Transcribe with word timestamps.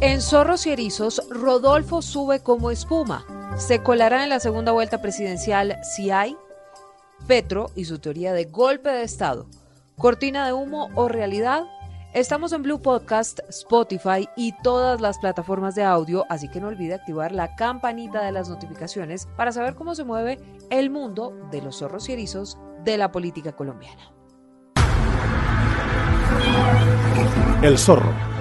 En 0.00 0.20
Zorros 0.20 0.66
y 0.66 0.70
Erizos, 0.70 1.22
Rodolfo 1.30 2.02
sube 2.02 2.40
como 2.40 2.70
espuma. 2.70 3.24
¿Se 3.58 3.82
colará 3.82 4.22
en 4.22 4.30
la 4.30 4.40
segunda 4.40 4.72
vuelta 4.72 5.02
presidencial 5.02 5.78
si 5.82 6.10
hay? 6.10 6.36
Petro 7.26 7.70
y 7.74 7.84
su 7.84 7.98
teoría 7.98 8.32
de 8.32 8.46
golpe 8.46 8.90
de 8.90 9.02
Estado. 9.02 9.46
¿Cortina 9.96 10.46
de 10.46 10.52
humo 10.52 10.88
o 10.94 11.08
realidad? 11.08 11.64
Estamos 12.12 12.52
en 12.52 12.62
Blue 12.62 12.82
Podcast, 12.82 13.38
Spotify 13.50 14.28
y 14.36 14.52
todas 14.62 15.00
las 15.00 15.18
plataformas 15.18 15.76
de 15.76 15.84
audio, 15.84 16.26
así 16.28 16.48
que 16.48 16.60
no 16.60 16.66
olvide 16.66 16.94
activar 16.94 17.30
la 17.30 17.54
campanita 17.54 18.24
de 18.24 18.32
las 18.32 18.48
notificaciones 18.48 19.28
para 19.36 19.52
saber 19.52 19.76
cómo 19.76 19.94
se 19.94 20.02
mueve 20.02 20.40
el 20.70 20.90
mundo 20.90 21.32
de 21.52 21.62
los 21.62 21.78
zorros 21.78 22.08
y 22.08 22.14
erizos 22.14 22.58
de 22.82 22.98
la 22.98 23.12
política 23.12 23.52
colombiana. 23.52 24.12
El 27.62 27.78
zorro, 27.78 28.12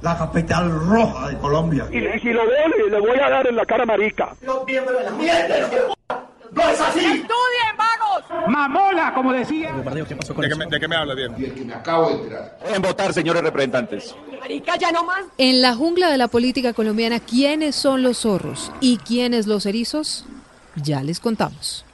La 0.00 0.16
capital 0.16 0.70
roja 0.70 1.28
de 1.28 1.38
Colombia. 1.38 1.86
Y, 1.90 2.20
si 2.20 2.32
lo 2.32 2.46
veo, 2.46 2.88
le 2.88 3.00
voy 3.00 3.18
a 3.18 3.28
dar 3.28 3.46
en 3.46 3.56
la 3.56 3.66
cara 3.66 3.84
marica. 3.84 4.34
Los 4.42 4.64
miembros 4.64 4.98
de 4.98 5.04
la 5.04 5.10
mierda, 5.10 5.56
¡No 6.52 6.62
es 6.62 6.80
así! 6.80 7.00
¡Estudien, 7.00 7.76
vagos! 7.76 8.48
¡Mamola, 8.48 9.12
como 9.14 9.32
decía! 9.32 9.72
¿De 9.72 10.04
qué, 10.48 10.54
me, 10.54 10.66
¿De 10.66 10.80
qué 10.80 10.88
me 10.88 10.96
habla 10.96 11.14
bien? 11.14 11.34
Y 11.36 11.44
el 11.44 11.54
que 11.54 11.64
me 11.64 11.74
acabo 11.74 12.08
de 12.08 12.14
enterar. 12.14 12.58
En 12.74 12.82
votar, 12.82 13.12
señores 13.12 13.42
representantes. 13.42 14.16
Marica, 14.40 14.76
ya 14.76 14.90
no 14.90 15.04
más. 15.04 15.24
En 15.36 15.60
la 15.60 15.74
jungla 15.74 16.08
de 16.10 16.16
la 16.16 16.28
política 16.28 16.72
colombiana, 16.72 17.20
¿quiénes 17.20 17.76
son 17.76 18.02
los 18.02 18.18
zorros 18.18 18.72
y 18.80 18.96
quiénes 18.98 19.46
los 19.46 19.66
erizos? 19.66 20.24
Ya 20.76 21.02
les 21.02 21.20
contamos. 21.20 21.84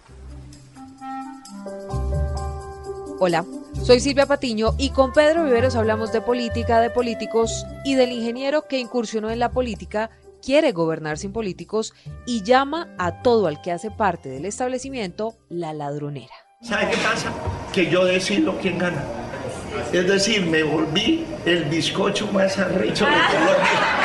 Hola, 3.18 3.44
soy 3.82 4.00
Silvia 4.00 4.26
Patiño 4.26 4.74
y 4.78 4.90
con 4.90 5.12
Pedro 5.12 5.44
Viveros 5.44 5.76
hablamos 5.76 6.12
de 6.12 6.20
política, 6.20 6.80
de 6.80 6.90
políticos 6.90 7.66
y 7.84 7.94
del 7.94 8.12
ingeniero 8.12 8.66
que 8.66 8.78
incursionó 8.78 9.30
en 9.30 9.38
la 9.38 9.50
política 9.50 10.10
quiere 10.42 10.72
gobernar 10.72 11.18
sin 11.18 11.32
políticos 11.32 11.94
y 12.26 12.42
llama 12.42 12.94
a 12.98 13.22
todo 13.22 13.46
al 13.46 13.62
que 13.62 13.72
hace 13.72 13.90
parte 13.90 14.28
del 14.28 14.44
establecimiento 14.44 15.36
la 15.48 15.72
ladronera. 15.72 16.34
¿Sabe 16.60 16.90
qué 16.90 16.96
pasa? 16.98 17.32
Que 17.72 17.90
yo 17.90 18.04
decido 18.04 18.56
quién 18.60 18.78
gana. 18.78 19.02
Es 19.92 20.06
decir, 20.06 20.46
me 20.46 20.62
volví 20.62 21.24
el 21.44 21.64
bizcocho 21.64 22.26
más 22.32 22.58
arrecho 22.58 23.04
de 23.04 23.12
Colombia. 23.12 24.04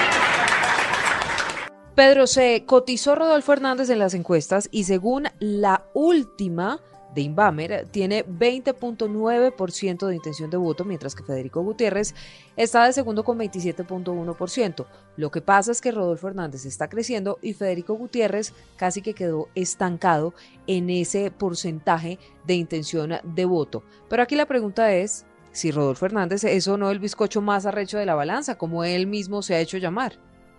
Pedro, 1.95 2.27
se 2.27 2.63
cotizó 2.65 3.15
Rodolfo 3.15 3.51
Hernández 3.51 3.89
en 3.89 3.99
las 3.99 4.13
encuestas 4.13 4.69
y 4.71 4.85
según 4.85 5.27
la 5.39 5.83
última 5.93 6.79
de 7.13 7.21
Inbamer 7.21 7.87
tiene 7.91 8.25
20.9% 8.25 10.07
de 10.07 10.15
intención 10.15 10.49
de 10.49 10.57
voto, 10.57 10.85
mientras 10.85 11.15
que 11.15 11.23
Federico 11.23 11.61
Gutiérrez 11.61 12.13
está 12.55 12.85
de 12.85 12.93
segundo 12.93 13.23
con 13.23 13.39
27.1%. 13.39 14.85
Lo 15.17 15.31
que 15.31 15.41
pasa 15.41 15.71
es 15.71 15.81
que 15.81 15.91
Rodolfo 15.91 16.27
Hernández 16.27 16.65
está 16.65 16.87
creciendo 16.87 17.39
y 17.41 17.53
Federico 17.53 17.95
Gutiérrez 17.95 18.53
casi 18.77 19.01
que 19.01 19.13
quedó 19.13 19.49
estancado 19.55 20.33
en 20.67 20.89
ese 20.89 21.31
porcentaje 21.31 22.19
de 22.45 22.55
intención 22.55 23.13
de 23.23 23.45
voto. 23.45 23.83
Pero 24.09 24.23
aquí 24.23 24.35
la 24.35 24.45
pregunta 24.45 24.93
es 24.93 25.25
si 25.51 25.71
Rodolfo 25.71 26.05
Hernández 26.05 26.43
es 26.43 26.67
o 26.67 26.77
no 26.77 26.91
el 26.91 26.99
bizcocho 26.99 27.41
más 27.41 27.65
arrecho 27.65 27.97
de 27.97 28.05
la 28.05 28.15
balanza, 28.15 28.57
como 28.57 28.83
él 28.83 29.07
mismo 29.07 29.41
se 29.41 29.55
ha 29.55 29.59
hecho 29.59 29.77
llamar. 29.77 30.13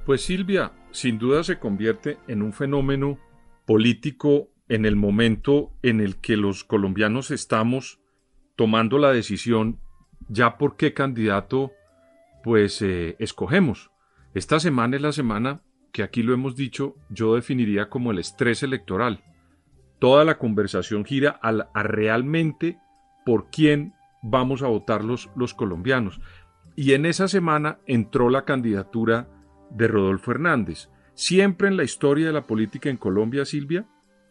Pues 0.04 0.22
Silvia, 0.22 0.72
sin 0.91 1.19
duda 1.19 1.44
se 1.44 1.58
convierte 1.58 2.19
en 2.26 2.42
un 2.42 2.53
fenómeno 2.53 3.19
político 3.66 4.48
en 4.70 4.86
el 4.86 4.94
momento 4.94 5.72
en 5.82 6.00
el 6.00 6.16
que 6.16 6.36
los 6.36 6.62
colombianos 6.62 7.32
estamos 7.32 8.00
tomando 8.54 8.98
la 8.98 9.10
decisión 9.10 9.81
ya 10.28 10.58
por 10.58 10.76
qué 10.76 10.94
candidato 10.94 11.72
pues 12.44 12.80
eh, 12.80 13.16
escogemos. 13.19 13.91
Esta 14.32 14.60
semana 14.60 14.94
es 14.94 15.03
la 15.03 15.12
semana 15.12 15.60
que 15.92 16.04
aquí 16.04 16.22
lo 16.22 16.32
hemos 16.32 16.54
dicho, 16.54 16.94
yo 17.09 17.34
definiría 17.34 17.91
como 17.91 18.12
el 18.12 18.20
estrés 18.20 18.62
electoral. 18.62 19.25
Toda 19.98 20.25
la 20.25 20.38
conversación 20.38 21.04
gira 21.04 21.30
al, 21.42 21.69
a 21.75 21.82
realmente 21.82 22.78
por 23.26 23.50
quién 23.50 23.94
vamos 24.22 24.62
a 24.62 24.69
votar 24.69 25.04
los, 25.04 25.30
los 25.34 25.53
colombianos. 25.53 26.20
Y 26.76 26.92
en 26.92 27.06
esa 27.06 27.26
semana 27.26 27.80
entró 27.86 28.30
la 28.30 28.44
candidatura 28.44 29.28
de 29.70 29.88
Rodolfo 29.88 30.30
Hernández. 30.30 30.91
Siempre 31.14 31.66
en 31.66 31.76
la 31.76 31.82
historia 31.82 32.28
de 32.28 32.32
la 32.32 32.47
política 32.47 32.88
en 32.88 32.97
Colombia, 32.97 33.44
Silvia, 33.44 33.88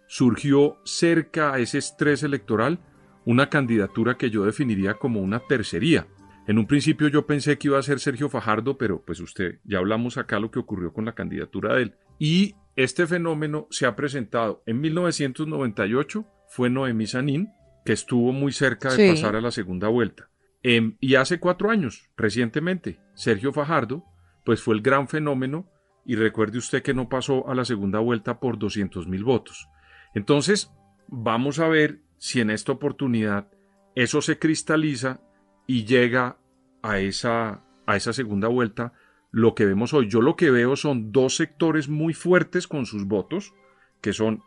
surgió 0.09 0.79
cerca 0.85 1.53
a 1.53 1.59
ese 1.59 1.77
estrés 1.77 2.23
electoral 2.23 2.79
una 3.25 3.47
candidatura 3.49 4.17
que 4.17 4.31
yo 4.31 4.43
definiría 4.43 4.95
como 4.95 5.21
una 5.21 5.39
tercería. 5.39 6.07
En 6.47 6.57
un 6.57 6.65
principio 6.65 7.07
yo 7.09 7.27
pensé 7.27 7.59
que 7.59 7.67
iba 7.67 7.77
a 7.77 7.83
ser 7.83 7.99
Sergio 7.99 8.27
Fajardo, 8.27 8.75
pero 8.79 9.03
pues 9.05 9.19
usted, 9.19 9.59
ya 9.63 9.77
hablamos 9.77 10.17
acá 10.17 10.39
lo 10.39 10.49
que 10.49 10.57
ocurrió 10.57 10.91
con 10.93 11.05
la 11.05 11.13
candidatura 11.13 11.75
de 11.75 11.83
él. 11.83 11.95
Y 12.17 12.55
este 12.75 13.05
fenómeno 13.05 13.67
se 13.69 13.85
ha 13.85 13.95
presentado 13.95 14.63
en 14.65 14.81
1998, 14.81 16.25
fue 16.49 16.71
Noemí 16.71 17.05
Sanín, 17.05 17.49
que 17.85 17.93
estuvo 17.93 18.31
muy 18.31 18.51
cerca 18.51 18.89
de 18.89 18.95
Sí. 18.95 19.09
pasar 19.11 19.35
a 19.35 19.41
la 19.41 19.51
segunda 19.51 19.89
vuelta. 19.89 20.29
Em, 20.63 20.97
y 20.99 21.15
hace 21.15 21.39
cuatro 21.39 21.69
años, 21.69 22.09
recientemente, 22.17 22.99
Sergio 23.13 23.53
Fajardo, 23.53 24.05
pues 24.43 24.59
fue 24.63 24.73
el 24.73 24.81
gran 24.81 25.07
fenómeno 25.07 25.69
y 26.03 26.15
recuerde 26.15 26.57
usted 26.57 26.81
que 26.81 26.95
no 26.95 27.09
pasó 27.09 27.47
a 27.47 27.53
la 27.53 27.63
segunda 27.63 27.99
vuelta 27.99 28.39
por 28.39 28.57
200 28.57 29.07
mil 29.07 29.23
votos. 29.23 29.67
Entonces, 30.13 30.71
vamos 31.07 31.59
a 31.59 31.67
ver 31.67 31.99
si 32.17 32.41
en 32.41 32.49
esta 32.49 32.71
oportunidad 32.71 33.47
eso 33.95 34.21
se 34.21 34.39
cristaliza 34.39 35.21
y 35.67 35.85
llega 35.85 36.37
a 36.81 36.99
esa, 36.99 37.63
a 37.85 37.95
esa 37.95 38.13
segunda 38.13 38.47
vuelta 38.47 38.93
lo 39.31 39.55
que 39.55 39.65
vemos 39.65 39.93
hoy. 39.93 40.07
Yo 40.09 40.21
lo 40.21 40.35
que 40.35 40.51
veo 40.51 40.75
son 40.75 41.11
dos 41.11 41.35
sectores 41.35 41.89
muy 41.89 42.13
fuertes 42.13 42.67
con 42.67 42.85
sus 42.85 43.05
votos, 43.05 43.53
que 44.01 44.13
son 44.13 44.41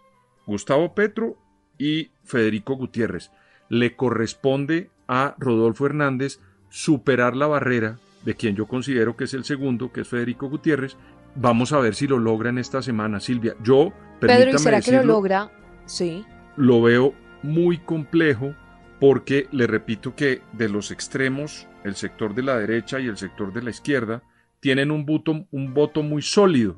Gustavo 0.47 0.95
Petro 0.95 1.37
y 1.79 2.11
Federico 2.25 2.75
Gutiérrez. 2.75 3.31
Le 3.69 3.97
corresponde 3.97 4.91
a 5.07 5.35
Rodolfo 5.39 5.87
Hernández 5.87 6.41
superar 6.69 7.37
la 7.37 7.47
barrera 7.47 7.99
de 8.25 8.35
quien 8.35 8.57
yo 8.57 8.67
considero 8.67 9.17
que 9.17 9.25
es 9.25 9.35
el 9.35 9.45
segundo, 9.45 9.93
que 9.93 10.03
es 10.03 10.09
Federico 10.09 10.49
Gutiérrez. 10.49 10.97
Vamos 11.35 11.73
a 11.73 11.79
ver 11.79 11.95
si 11.95 12.07
lo 12.07 12.19
logra 12.19 12.51
en 12.51 12.59
esta 12.59 12.83
semana, 12.83 13.21
Silvia. 13.21 13.57
Yo, 13.63 13.93
Pedro, 14.27 14.51
¿y 14.51 14.59
será 14.59 14.81
que 14.81 14.93
lo 14.93 15.05
logra? 15.05 15.51
Sí. 15.87 16.25
lo 16.57 16.81
veo 16.81 17.15
muy 17.43 17.79
complejo 17.79 18.55
porque 19.01 19.49
le 19.51 19.67
repito 19.67 20.15
que 20.15 20.43
de 20.53 20.69
los 20.69 20.93
extremos, 20.93 21.67
el 21.83 21.97
sector 21.97 22.35
de 22.35 22.43
la 22.43 22.57
derecha 22.57 23.01
y 23.01 23.07
el 23.07 23.17
sector 23.17 23.53
de 23.53 23.63
la 23.63 23.71
izquierda, 23.71 24.23
tienen 24.61 24.93
un 24.93 25.05
voto, 25.05 25.47
un 25.51 25.75
voto 25.75 26.05
muy 26.05 26.23
sólido. 26.23 26.77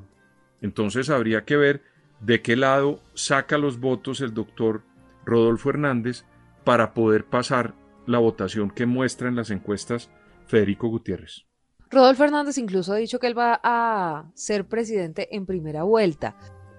Entonces 0.61 1.11
habría 1.11 1.45
que 1.45 1.55
ver 1.55 1.83
de 2.21 2.41
qué 2.41 2.55
lado 2.55 2.99
saca 3.13 3.59
los 3.59 3.79
votos 3.79 4.21
el 4.21 4.33
doctor 4.33 4.81
Rodolfo 5.23 5.69
Hernández 5.69 6.25
para 6.63 6.95
poder 6.95 7.25
pasar 7.25 7.75
la 8.07 8.17
votación 8.17 8.71
que 8.71 8.87
muestra 8.87 9.27
en 9.27 9.35
las 9.35 9.51
encuestas 9.51 10.09
Federico 10.47 10.87
Gutiérrez. 10.87 11.45
Rodolfo 11.91 12.23
Hernández 12.23 12.57
incluso 12.57 12.93
ha 12.93 12.97
dicho 12.97 13.19
que 13.19 13.27
él 13.27 13.37
va 13.37 13.59
a 13.63 14.31
ser 14.33 14.65
presidente 14.65 15.35
en 15.35 15.45
primera 15.45 15.83
vuelta. 15.83 16.35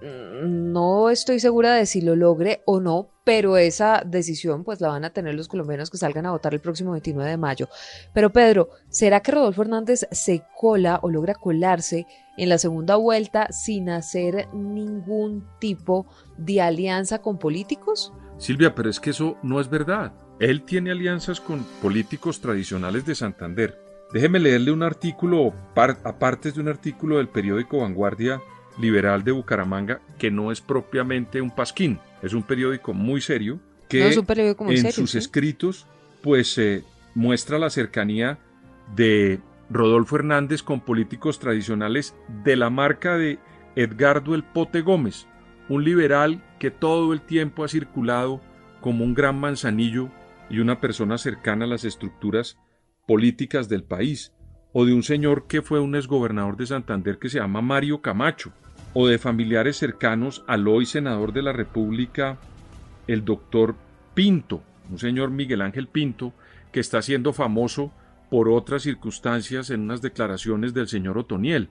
Mm, 0.07 0.73
No 0.73 1.11
estoy 1.11 1.41
segura 1.41 1.75
de 1.75 1.87
si 1.87 2.01
lo 2.01 2.15
logre 2.17 2.63
o 2.67 2.81
no, 2.81 3.11
pero 3.25 3.57
esa 3.57 4.03
decisión 4.07 4.63
pues 4.65 4.81
la 4.81 4.89
van 4.89 5.05
a 5.05 5.11
tener 5.11 5.35
los 5.35 5.49
colombianos 5.49 5.91
que 5.91 5.97
salgan 5.99 6.27
a 6.27 6.31
votar 6.31 6.55
el 6.55 6.61
próximo 6.61 6.93
29 6.93 7.31
de 7.31 7.37
mayo. 7.37 7.69
Pero 8.15 8.33
Pedro, 8.33 8.69
¿será 8.89 9.21
que 9.21 9.33
Rodolfo 9.33 9.63
Hernández 9.63 10.07
se 10.13 10.43
cola 10.59 11.01
o 11.03 11.11
logra 11.11 11.35
colarse 11.35 12.07
en 12.37 12.49
la 12.51 12.59
segunda 12.59 12.97
vuelta 12.97 13.49
sin 13.51 13.89
hacer 13.91 14.47
ningún 14.53 15.45
tipo 15.59 16.07
de 16.37 16.61
alianza 16.61 17.21
con 17.21 17.39
políticos? 17.39 18.13
Silvia, 18.39 18.75
pero 18.75 18.91
es 18.91 19.01
que 19.01 19.11
eso 19.11 19.37
no 19.43 19.61
es 19.61 19.69
verdad. 19.71 20.13
Él 20.39 20.63
tiene 20.65 20.91
alianzas 20.91 21.41
con 21.41 21.65
políticos 21.81 22.41
tradicionales 22.41 23.07
de 23.07 23.15
Santander. 23.15 23.81
Déjeme 24.13 24.39
leerle 24.39 24.71
un 24.71 24.83
artículo, 24.83 25.53
par- 25.75 25.99
aparte 26.05 26.53
de 26.53 26.61
un 26.61 26.69
artículo 26.69 27.17
del 27.17 27.29
periódico 27.29 27.79
Vanguardia 27.81 28.41
Liberal 28.79 29.25
de 29.25 29.33
Bucaramanga, 29.33 30.01
que 30.19 30.31
no 30.31 30.53
es 30.53 30.61
propiamente 30.61 31.41
un 31.41 31.51
pasquín, 31.51 31.99
es 32.23 32.35
un 32.35 32.43
periódico 32.43 32.93
muy 32.93 33.21
serio, 33.21 33.61
que 33.89 34.01
No, 34.01 34.07
es 34.07 34.17
un 34.17 34.27
periódico 34.27 34.65
muy 34.65 34.75
en 34.75 34.83
serio, 34.83 34.95
sus 34.95 35.13
sí. 35.13 35.19
escritos 35.19 35.87
pues 36.23 36.59
eh, 36.59 36.83
muestra 37.15 37.59
la 37.59 37.71
cercanía 37.71 38.39
de 38.95 39.41
Rodolfo 39.71 40.17
Hernández 40.17 40.63
con 40.63 40.81
políticos 40.81 41.39
tradicionales 41.39 42.15
de 42.45 42.57
la 42.57 42.71
marca 42.71 43.17
de 43.17 43.39
Edgardo 43.77 44.35
El 44.35 44.43
Pote 44.43 44.81
Gómez, 44.81 45.27
un 45.69 45.85
liberal 45.85 46.43
que 46.59 46.71
todo 46.71 47.13
el 47.13 47.21
tiempo 47.21 47.65
ha 47.65 47.69
circulado 47.69 48.41
como 48.81 49.05
un 49.05 49.15
gran 49.15 49.39
manzanillo 49.39 50.11
y 50.49 50.61
una 50.61 50.81
persona 50.81 51.19
cercana 51.19 51.65
a 51.65 51.69
las 51.69 51.85
estructuras 51.85 52.59
políticas 53.07 53.69
del 53.69 53.85
país, 53.85 54.33
o 54.73 54.85
de 54.85 54.93
un 54.93 55.03
señor 55.03 55.47
que 55.47 55.63
fue 55.63 55.81
un 55.81 55.95
exgobernador 55.95 56.57
de 56.57 56.67
Santander 56.67 57.19
que 57.19 57.29
se 57.29 57.39
llama 57.39 57.63
Mario 57.63 58.03
Camacho, 58.03 58.53
o 58.99 59.07
de 59.07 59.19
familiares 59.19 59.77
cercanos 59.77 60.43
al 60.47 60.67
hoy 60.67 60.87
senador 60.87 61.35
de 61.35 61.43
la 61.43 61.53
República, 61.53 62.39
el 63.07 63.27
doctor 63.27 63.75
Pinto, 64.15 64.63
un 64.91 64.99
señor 64.99 65.31
Miguel 65.31 65.61
Ángel 65.61 65.87
Pinto, 65.87 66.33
que 66.73 66.81
está 66.81 67.03
siendo 67.03 67.35
famoso 67.35 67.93
por 68.31 68.49
otras 68.49 68.85
circunstancias 68.85 69.69
en 69.69 69.83
unas 69.83 70.01
declaraciones 70.01 70.73
del 70.73 70.89
señor 70.89 71.19
Otoniel. 71.19 71.69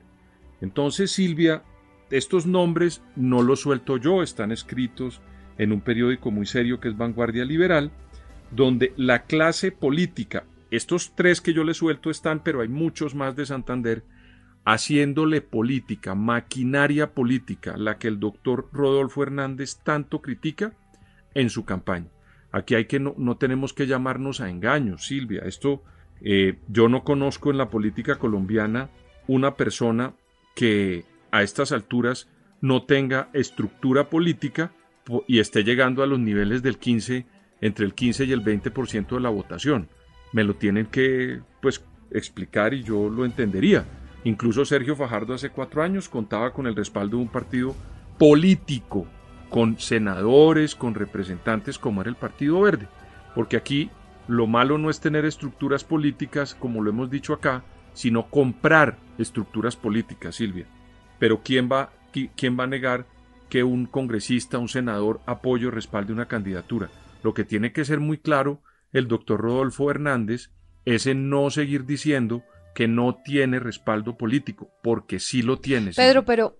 Entonces, 0.61 1.09
Silvia, 1.09 1.63
estos 2.11 2.45
nombres 2.45 3.01
no 3.15 3.41
los 3.41 3.61
suelto 3.61 3.97
yo, 3.97 4.21
están 4.21 4.51
escritos 4.51 5.19
en 5.57 5.71
un 5.71 5.81
periódico 5.81 6.29
muy 6.29 6.45
serio 6.45 6.79
que 6.79 6.89
es 6.89 6.95
Vanguardia 6.95 7.43
Liberal, 7.43 7.89
donde 8.51 8.93
la 8.97 9.23
clase 9.23 9.71
política, 9.71 10.43
estos 10.69 11.13
tres 11.15 11.41
que 11.41 11.53
yo 11.55 11.63
le 11.63 11.73
suelto 11.73 12.11
están, 12.11 12.43
pero 12.43 12.61
hay 12.61 12.67
muchos 12.67 13.15
más 13.15 13.35
de 13.35 13.47
Santander, 13.47 14.03
haciéndole 14.65 15.41
política, 15.41 16.15
maquinaria 16.15 17.13
política, 17.13 17.77
la 17.77 17.97
que 17.97 18.07
el 18.07 18.19
doctor 18.19 18.67
Rodolfo 18.73 19.23
Hernández 19.23 19.77
tanto 19.83 20.21
critica 20.21 20.73
en 21.35 21.49
su 21.49 21.65
campaña. 21.65 22.09
Aquí 22.51 22.73
hay 22.73 22.85
que 22.85 22.99
no, 22.99 23.13
no 23.17 23.37
tenemos 23.37 23.73
que 23.73 23.85
llamarnos 23.85 24.41
a 24.41 24.49
engaños, 24.49 25.05
Silvia. 25.05 25.43
Esto 25.45 25.83
eh, 26.21 26.57
yo 26.67 26.89
no 26.89 27.03
conozco 27.03 27.51
en 27.51 27.57
la 27.57 27.69
política 27.69 28.15
colombiana 28.15 28.89
una 29.27 29.55
persona 29.55 30.13
que 30.55 31.05
a 31.31 31.43
estas 31.43 31.71
alturas 31.71 32.29
no 32.61 32.83
tenga 32.83 33.29
estructura 33.33 34.09
política 34.09 34.71
y 35.27 35.39
esté 35.39 35.63
llegando 35.63 36.01
a 36.01 36.07
los 36.07 36.19
niveles 36.19 36.63
del 36.63 36.79
15, 36.79 37.25
entre 37.61 37.85
el 37.85 37.93
15 37.93 38.25
y 38.25 38.31
el 38.31 38.43
20% 38.43 39.07
de 39.09 39.19
la 39.19 39.29
votación. 39.29 39.89
Me 40.33 40.43
lo 40.43 40.55
tienen 40.55 40.87
que 40.87 41.41
pues 41.61 41.83
explicar 42.09 42.73
y 42.73 42.83
yo 42.83 43.09
lo 43.09 43.25
entendería. 43.25 43.85
Incluso 44.25 44.65
Sergio 44.65 44.95
Fajardo 44.95 45.35
hace 45.35 45.51
cuatro 45.51 45.83
años 45.83 46.09
contaba 46.09 46.51
con 46.51 46.65
el 46.65 46.75
respaldo 46.75 47.17
de 47.17 47.23
un 47.23 47.29
partido 47.29 47.75
político, 48.17 49.05
con 49.51 49.79
senadores, 49.79 50.73
con 50.73 50.95
representantes 50.95 51.77
como 51.77 52.01
era 52.01 52.09
el 52.09 52.15
Partido 52.15 52.59
Verde. 52.59 52.87
Porque 53.35 53.55
aquí 53.55 53.91
lo 54.27 54.47
malo 54.47 54.79
no 54.79 54.89
es 54.89 54.99
tener 54.99 55.25
estructuras 55.25 55.83
políticas, 55.83 56.55
como 56.55 56.81
lo 56.81 56.89
hemos 56.89 57.11
dicho 57.11 57.33
acá, 57.33 57.63
sino 57.93 58.25
comprar 58.31 58.97
estructuras 59.19 59.75
políticas, 59.75 60.35
Silvia. 60.35 60.65
Pero 61.19 61.41
¿quién 61.43 61.69
va, 61.71 61.91
quién 62.35 62.59
va 62.59 62.63
a 62.63 62.67
negar 62.67 63.05
que 63.47 63.63
un 63.63 63.85
congresista, 63.85 64.57
un 64.57 64.69
senador, 64.69 65.21
apoye 65.27 65.67
o 65.67 65.71
respalde 65.71 66.11
una 66.11 66.27
candidatura? 66.27 66.89
Lo 67.21 67.35
que 67.35 67.43
tiene 67.43 67.71
que 67.73 67.85
ser 67.85 67.99
muy 67.99 68.17
claro 68.17 68.63
el 68.91 69.07
doctor 69.07 69.39
Rodolfo 69.39 69.91
Hernández 69.91 70.49
es 70.85 71.05
en 71.05 71.29
no 71.29 71.51
seguir 71.51 71.85
diciendo 71.85 72.43
que 72.75 72.87
no 72.87 73.15
tiene 73.15 73.59
respaldo 73.59 74.17
político, 74.17 74.69
porque 74.83 75.19
sí 75.19 75.41
lo 75.41 75.57
tiene. 75.57 75.91
Pedro, 75.93 76.25
pero 76.25 76.59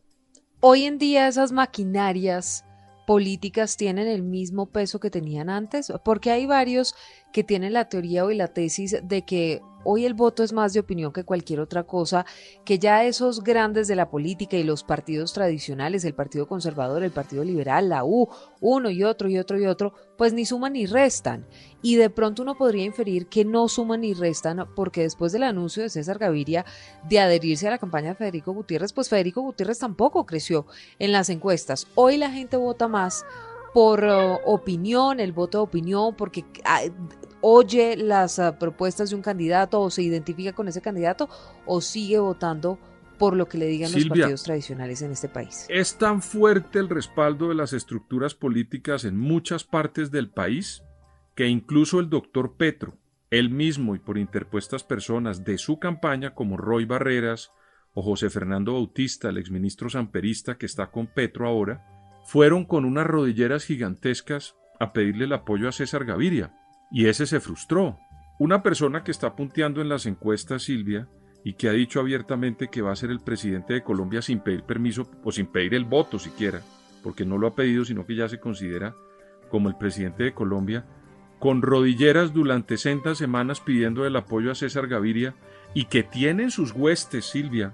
hoy 0.62 0.86
en 0.86 0.98
día 0.98 1.28
esas 1.28 1.52
maquinarias 1.52 2.66
políticas 3.06 3.78
tienen 3.78 4.08
el 4.08 4.24
mismo 4.24 4.66
peso 4.66 5.00
que 5.00 5.12
tenían 5.12 5.50
antes, 5.50 5.94
porque 6.04 6.32
hay 6.32 6.48
varios 6.48 6.96
que 7.32 7.44
tienen 7.44 7.74
la 7.74 7.90
teoría 7.90 8.26
o 8.26 8.32
la 8.32 8.48
tesis 8.48 8.98
de 9.04 9.22
que 9.24 9.62
hoy 9.86 10.06
el 10.06 10.14
voto 10.14 10.44
es 10.44 10.52
más 10.52 10.74
de 10.74 10.82
opinión 10.82 11.14
que 11.14 11.24
cualquier 11.24 11.62
otra 11.62 11.84
cosa, 11.84 12.26
que 12.66 12.78
ya 12.78 13.06
esos 13.06 13.42
grandes 13.42 13.88
de 13.88 13.96
la 13.96 14.10
política 14.10 14.58
y 14.58 14.64
los 14.64 14.84
partidos 14.84 15.32
tradicionales, 15.32 16.04
el 16.04 16.14
Partido 16.14 16.48
Conservador, 16.48 17.04
el 17.04 17.12
Partido 17.12 17.44
Liberal, 17.44 17.88
la 17.88 18.04
U, 18.04 18.28
uno 18.60 18.90
y 18.90 19.04
otro 19.04 19.30
y 19.30 19.38
otro 19.38 19.58
y 19.60 19.66
otro, 19.66 19.94
pues 20.18 20.34
ni 20.34 20.46
suman 20.46 20.74
ni 20.74 20.86
restan. 20.86 21.46
Y 21.82 21.96
de 21.96 22.10
pronto 22.10 22.42
uno 22.42 22.56
podría 22.56 22.84
inferir 22.84 23.28
que 23.28 23.46
no 23.46 23.68
suman 23.68 24.02
ni 24.02 24.14
restan 24.14 24.68
porque 24.76 25.02
después 25.02 25.32
del 25.32 25.44
anuncio 25.44 25.84
de 25.84 25.90
César 25.90 26.18
Gaviria 26.18 26.66
de 27.08 27.20
adherirse 27.20 27.68
a 27.68 27.72
la 27.72 27.78
campaña 27.78 28.10
de 28.10 28.16
Federico 28.16 28.54
Gutiérrez, 28.54 28.92
pues 28.92 29.08
Federico 29.08 29.42
Gutiérrez 29.42 29.80
tampoco 29.80 30.26
creció 30.26 30.66
en 31.00 31.12
las 31.12 31.30
encuestas. 31.30 31.88
Hoy 31.96 32.18
la 32.18 32.32
gente 32.32 32.58
vota 32.58 32.88
más 32.88 33.24
por 33.76 34.06
uh, 34.06 34.40
opinión, 34.46 35.20
el 35.20 35.34
voto 35.34 35.58
de 35.58 35.64
opinión, 35.66 36.16
porque 36.16 36.46
ah, 36.64 36.84
oye 37.48 37.96
las 37.96 38.40
ah, 38.40 38.58
propuestas 38.58 39.12
de 39.12 39.16
un 39.16 39.22
candidato 39.22 39.80
o 39.80 39.92
se 39.92 40.02
identifica 40.02 40.54
con 40.54 40.68
ese 40.68 40.82
candidato 40.82 41.30
o 41.68 41.80
sigue 41.80 42.18
votando 42.18 42.80
por 43.20 43.36
lo 43.36 43.48
que 43.48 43.60
le 43.60 43.68
digan 43.68 43.92
los 43.92 44.04
partidos 44.06 44.44
tradicionales 44.44 45.04
en 45.04 45.12
este 45.12 45.30
país. 45.30 45.68
Es 45.70 45.96
tan 45.96 46.24
fuerte 46.24 46.80
el 46.80 46.90
respaldo 46.90 47.50
de 47.50 47.56
las 47.56 47.72
estructuras 47.72 48.34
políticas 48.34 49.06
en 49.06 49.18
muchas 49.18 49.64
partes 49.64 50.10
del 50.10 50.32
país 50.32 50.82
que 51.36 51.48
incluso 51.48 52.00
el 52.00 52.10
doctor 52.10 52.56
Petro, 52.58 52.98
él 53.30 53.52
mismo 53.52 53.94
y 53.94 54.00
por 54.00 54.18
interpuestas 54.18 54.84
personas 54.84 55.46
de 55.46 55.60
su 55.60 55.78
campaña 55.78 56.34
como 56.34 56.58
Roy 56.58 56.86
Barreras 56.86 57.52
o 57.94 58.02
José 58.02 58.32
Fernando 58.32 58.74
Bautista, 58.74 59.30
el 59.30 59.38
exministro 59.38 59.88
samperista 59.90 60.58
que 60.58 60.66
está 60.66 60.90
con 60.90 61.06
Petro 61.06 61.48
ahora, 61.48 61.86
fueron 62.26 62.66
con 62.66 62.86
unas 62.86 63.06
rodilleras 63.06 63.66
gigantescas 63.66 64.56
a 64.80 64.94
pedirle 64.94 65.26
el 65.26 65.34
apoyo 65.34 65.70
a 65.70 65.72
César 65.72 66.06
Gaviria 66.06 66.65
y 66.92 67.08
ese 67.08 67.26
se 67.26 67.40
frustró. 67.40 67.98
Una 68.40 68.64
persona 68.64 69.04
que 69.04 69.12
está 69.12 69.36
punteando 69.36 69.82
en 69.82 69.90
las 69.90 70.06
encuestas, 70.06 70.64
Silvia, 70.64 71.08
y 71.44 71.54
que 71.54 71.70
ha 71.70 71.74
dicho 71.74 72.00
abiertamente 72.00 72.70
que 72.70 72.82
va 72.82 72.92
a 72.92 72.96
ser 72.96 73.12
el 73.12 73.20
presidente 73.20 73.74
de 73.74 73.84
Colombia 73.84 74.22
sin 74.22 74.40
pedir 74.40 74.64
permiso 74.64 75.10
o 75.24 75.32
sin 75.32 75.46
pedir 75.46 75.76
el 75.76 75.86
voto 75.86 76.18
siquiera, 76.18 76.62
porque 77.04 77.26
no 77.26 77.38
lo 77.38 77.48
ha 77.48 77.56
pedido, 77.56 77.86
sino 77.86 78.06
que 78.06 78.16
ya 78.16 78.28
se 78.28 78.40
considera 78.40 78.96
como 79.50 79.70
el 79.70 79.78
presidente 79.78 80.24
de 80.24 80.34
Colombia, 80.34 80.86
con 81.40 81.62
rodilleras 81.62 82.34
durante 82.34 82.78
60 82.78 83.14
semanas 83.16 83.60
pidiendo 83.60 84.06
el 84.06 84.16
apoyo 84.16 84.52
a 84.52 84.56
César 84.56 84.88
Gaviria 84.88 85.36
y 85.74 85.86
que 85.86 86.02
tiene 86.02 86.44
en 86.44 86.52
sus 86.52 86.72
huestes, 86.72 87.26
Silvia, 87.26 87.74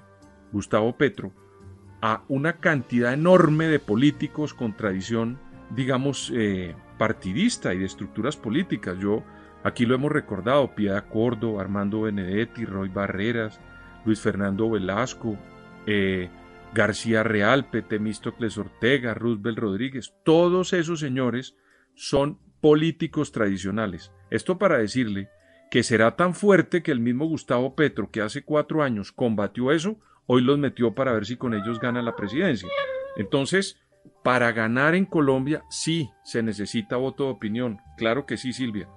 Gustavo 0.52 0.98
Petro, 0.98 1.32
a 2.02 2.24
una 2.28 2.58
cantidad 2.58 3.14
enorme 3.14 3.68
de 3.68 3.80
políticos 3.80 4.54
con 4.54 4.76
tradición, 4.76 5.40
digamos, 5.70 6.32
eh, 6.36 6.76
partidista 7.02 7.74
y 7.74 7.80
de 7.80 7.86
estructuras 7.86 8.38
políticas. 8.38 8.96
Yo 9.00 9.24
aquí 9.64 9.88
lo 9.88 9.96
hemos 9.96 10.12
recordado, 10.12 10.76
Piedad 10.76 11.10
Córdoba, 11.10 11.60
Armando 11.60 12.02
Benedetti, 12.02 12.64
Roy 12.64 12.90
Barreras, 12.90 13.60
Luis 14.06 14.22
Fernando 14.22 14.70
Velasco, 14.70 15.36
eh, 15.88 16.30
García 16.76 17.24
Real, 17.24 17.72
Temístocles 17.72 18.56
Ortega, 18.60 19.16
Roosevelt 19.16 19.58
Rodríguez, 19.58 20.14
todos 20.24 20.74
esos 20.74 21.00
señores 21.00 21.56
son 21.96 22.38
políticos 22.62 23.32
tradicionales. 23.32 24.12
Esto 24.30 24.60
para 24.60 24.78
decirle 24.78 25.30
que 25.72 25.82
será 25.82 26.16
tan 26.16 26.36
fuerte 26.36 26.84
que 26.84 26.92
el 26.92 27.00
mismo 27.00 27.26
Gustavo 27.26 27.76
Petro, 27.76 28.12
que 28.12 28.22
hace 28.22 28.44
cuatro 28.44 28.84
años 28.84 29.12
combatió 29.12 29.72
eso, 29.72 29.98
hoy 30.28 30.44
los 30.44 30.60
metió 30.60 30.94
para 30.94 31.14
ver 31.14 31.26
si 31.26 31.36
con 31.36 31.56
ellos 31.56 31.80
gana 31.80 32.04
la 32.04 32.16
presidencia. 32.16 32.70
Entonces, 33.18 33.80
para 34.24 34.52
ganar 34.52 34.96
en 34.96 35.06
Colombia 35.06 35.64
sí 35.70 36.10
se 36.24 36.44
necesita 36.44 36.96
voto 36.96 37.26
de 37.26 37.32
opinión, 37.32 37.80
claro 37.98 38.26
que 38.26 38.38
sí, 38.38 38.54
Silvia, 38.54 38.88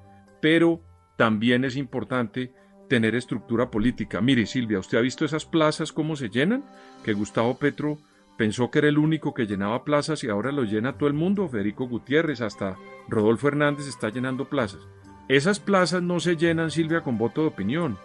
pero 0.40 0.82
también 1.16 1.64
es 1.64 1.76
importante 1.76 2.52
tener 2.88 3.14
estructura 3.14 3.70
política. 3.70 4.20
Mire, 4.20 4.46
Silvia, 4.46 4.78
¿usted 4.78 4.98
ha 4.98 5.02
visto 5.02 5.24
esas 5.24 5.46
plazas 5.46 5.92
cómo 5.92 6.16
se 6.16 6.28
llenan? 6.28 6.64
Que 7.04 7.14
Gustavo 7.14 7.56
Petro 7.58 7.98
pensó 8.36 8.70
que 8.70 8.80
era 8.80 8.88
el 8.88 8.98
único 8.98 9.32
que 9.32 9.46
llenaba 9.46 9.84
plazas 9.84 10.24
y 10.24 10.28
ahora 10.28 10.52
lo 10.52 10.64
llena 10.64 10.98
todo 10.98 11.08
el 11.08 11.14
mundo. 11.14 11.48
Federico 11.48 11.88
Gutiérrez, 11.88 12.40
hasta 12.40 12.76
Rodolfo 13.08 13.48
Hernández 13.48 13.86
está 13.86 14.10
llenando 14.10 14.48
plazas. 14.48 14.80
Esas 15.28 15.60
plazas 15.60 16.02
no 16.02 16.20
se 16.20 16.36
llenan, 16.36 16.70
Silvia, 16.70 17.00
con 17.00 17.16
voto 17.16 17.42
de 17.42 17.48
opinión. 17.48 17.96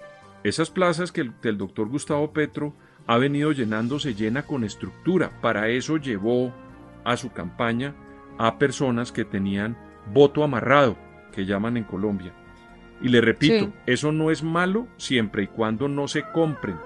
Esas 0.44 0.70
plazas 0.70 1.12
que 1.12 1.22
el, 1.22 1.34
el 1.44 1.58
doctor 1.58 1.90
Gustavo 1.90 2.32
Petro 2.32 2.74
ha 3.08 3.18
venido 3.18 3.52
llenando 3.52 4.00
se 4.00 4.14
llena 4.14 4.44
con 4.44 4.64
estructura. 4.64 5.42
Para 5.42 5.68
eso 5.70 5.98
llevó 5.98 6.54
a 7.04 7.18
su 7.18 7.32
campaña 7.32 7.96
a 8.38 8.58
personas 8.58 9.12
que 9.12 9.26
tenían 9.26 9.78
voto 10.14 10.44
amarrado, 10.44 10.98
que 11.34 11.46
llaman 11.46 11.78
en 11.78 11.84
Colombia. 11.84 12.34
Y 13.02 13.10
le 13.10 13.22
repito, 13.22 13.72
eso 13.86 14.12
no 14.12 14.32
es 14.32 14.44
malo 14.44 14.88
siempre 14.98 15.44
y 15.44 15.48
cuando 15.48 15.88
no 15.88 16.08
se 16.08 16.24
compren, 16.32 16.78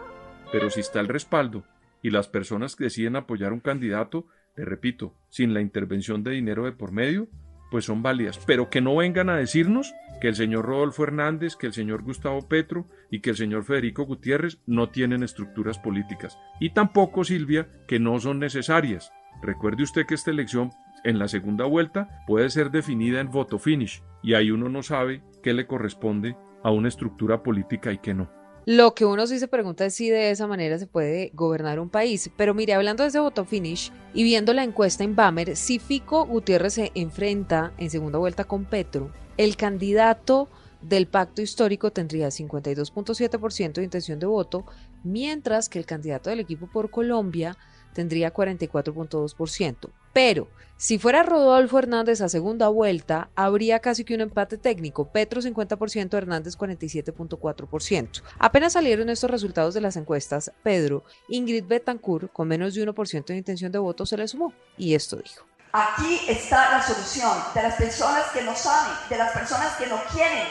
pero 0.52 0.70
si 0.70 0.80
está 0.82 1.00
el 1.00 1.08
respaldo 1.08 1.64
y 2.02 2.12
las 2.12 2.28
personas 2.28 2.76
que 2.76 2.86
deciden 2.86 3.16
apoyar 3.16 3.54
un 3.54 3.60
candidato, 3.60 4.28
le 4.56 4.66
repito, 4.66 5.16
sin 5.30 5.54
la 5.54 5.62
intervención 5.62 6.24
de 6.24 6.32
dinero 6.32 6.66
de 6.66 6.72
por 6.72 6.92
medio, 6.92 7.28
pues 7.72 7.86
son 7.86 8.04
válidas, 8.04 8.40
pero 8.46 8.70
que 8.70 8.82
no 8.82 8.96
vengan 8.98 9.30
a 9.30 9.38
decirnos 9.38 9.96
que 10.22 10.28
el 10.28 10.36
señor 10.36 10.66
Rodolfo 10.66 11.04
Hernández, 11.04 11.56
que 11.56 11.66
el 11.66 11.74
señor 11.74 12.04
Gustavo 12.04 12.48
Petro 12.48 12.88
y 13.10 13.22
que 13.22 13.32
el 13.32 13.36
señor 13.36 13.64
Federico 13.64 14.04
Gutiérrez 14.06 14.60
no 14.68 14.90
tienen 14.90 15.24
estructuras 15.24 15.80
políticas. 15.80 16.38
Y 16.60 16.70
tampoco, 16.70 17.24
Silvia, 17.24 17.68
que 17.88 18.00
no 18.00 18.20
son 18.20 18.38
necesarias. 18.38 19.12
Recuerde 19.44 19.84
usted 19.84 20.06
que 20.06 20.16
esta 20.16 20.32
elección 20.32 20.72
en 21.04 21.20
la 21.20 21.28
segunda 21.28 21.66
vuelta 21.66 22.24
puede 22.26 22.50
ser 22.50 22.72
definida 22.72 23.20
en 23.20 23.30
voto 23.30 23.60
finish 23.60 24.02
y 24.24 24.36
ahí 24.36 24.52
uno 24.52 24.70
no 24.70 24.84
sabe 24.84 25.22
qué 25.44 25.54
le 25.54 25.68
corresponde 25.68 26.38
a 26.64 26.72
una 26.72 26.88
estructura 26.88 27.44
política 27.44 27.92
y 27.92 27.98
qué 27.98 28.14
no. 28.14 28.32
Lo 28.66 28.96
que 28.96 29.04
uno 29.04 29.28
sí 29.28 29.40
se 29.40 29.50
pregunta 29.50 29.86
es 29.86 29.96
si 29.96 30.10
de 30.10 30.32
esa 30.32 30.48
manera 30.48 30.80
se 30.80 30.88
puede 30.88 31.32
gobernar 31.34 31.82
un 31.82 31.90
país. 31.90 32.32
Pero 32.38 32.54
mire, 32.54 32.74
hablando 32.74 33.04
de 33.04 33.10
ese 33.10 33.20
voto 33.20 33.44
finish 33.44 33.92
y 34.14 34.24
viendo 34.24 34.54
la 34.54 34.64
encuesta 34.64 35.04
en 35.04 35.18
Bamer, 35.18 35.58
si 35.58 35.78
Fico 35.78 36.26
Gutiérrez 36.26 36.76
se 36.76 36.94
enfrenta 36.96 37.74
en 37.78 37.90
segunda 37.90 38.20
vuelta 38.20 38.46
con 38.46 38.64
Petro, 38.64 39.12
el 39.36 39.58
candidato 39.58 40.48
del 40.82 41.08
pacto 41.08 41.42
histórico 41.42 41.92
tendría 41.92 42.30
52.7% 42.30 43.74
de 43.74 43.84
intención 43.84 44.20
de 44.20 44.26
voto, 44.26 44.66
mientras 45.04 45.68
que 45.68 45.80
el 45.80 45.86
candidato 45.86 46.30
del 46.30 46.40
equipo 46.40 46.68
por 46.68 46.90
Colombia 46.90 47.58
tendría 47.94 48.34
44.2%. 48.34 49.90
Pero 50.12 50.48
si 50.78 51.00
fuera 51.00 51.24
Rodolfo 51.24 51.80
Hernández 51.80 52.20
a 52.20 52.28
segunda 52.28 52.68
vuelta, 52.68 53.30
habría 53.36 53.80
casi 53.80 54.04
que 54.04 54.16
un 54.16 54.22
empate 54.22 54.58
técnico. 54.58 55.10
Petro 55.10 55.42
50%, 55.42 56.14
Hernández 56.18 56.58
47.4%. 56.58 58.22
Apenas 58.38 58.74
salieron 58.74 59.10
estos 59.10 59.32
resultados 59.32 59.74
de 59.74 59.82
las 59.82 59.96
encuestas, 59.96 60.52
Pedro, 60.62 61.04
Ingrid 61.30 61.66
Betancourt, 61.66 62.34
con 62.34 62.50
menos 62.50 62.74
de 62.74 62.86
1% 62.86 63.26
de 63.26 63.38
intención 63.38 63.72
de 63.72 63.80
voto, 63.80 64.06
se 64.06 64.18
le 64.18 64.28
sumó. 64.28 64.54
Y 64.78 64.94
esto 64.94 65.16
dijo. 65.16 65.46
Aquí 65.72 66.20
está 66.28 66.70
la 66.70 66.84
solución 66.84 67.32
de 67.56 67.64
las 67.64 67.76
personas 67.76 68.26
que 68.32 68.44
no 68.44 68.56
saben, 68.56 68.94
de 69.10 69.18
las 69.18 69.32
personas 69.32 69.76
que 69.78 69.88
no 69.88 70.00
quieren, 70.12 70.44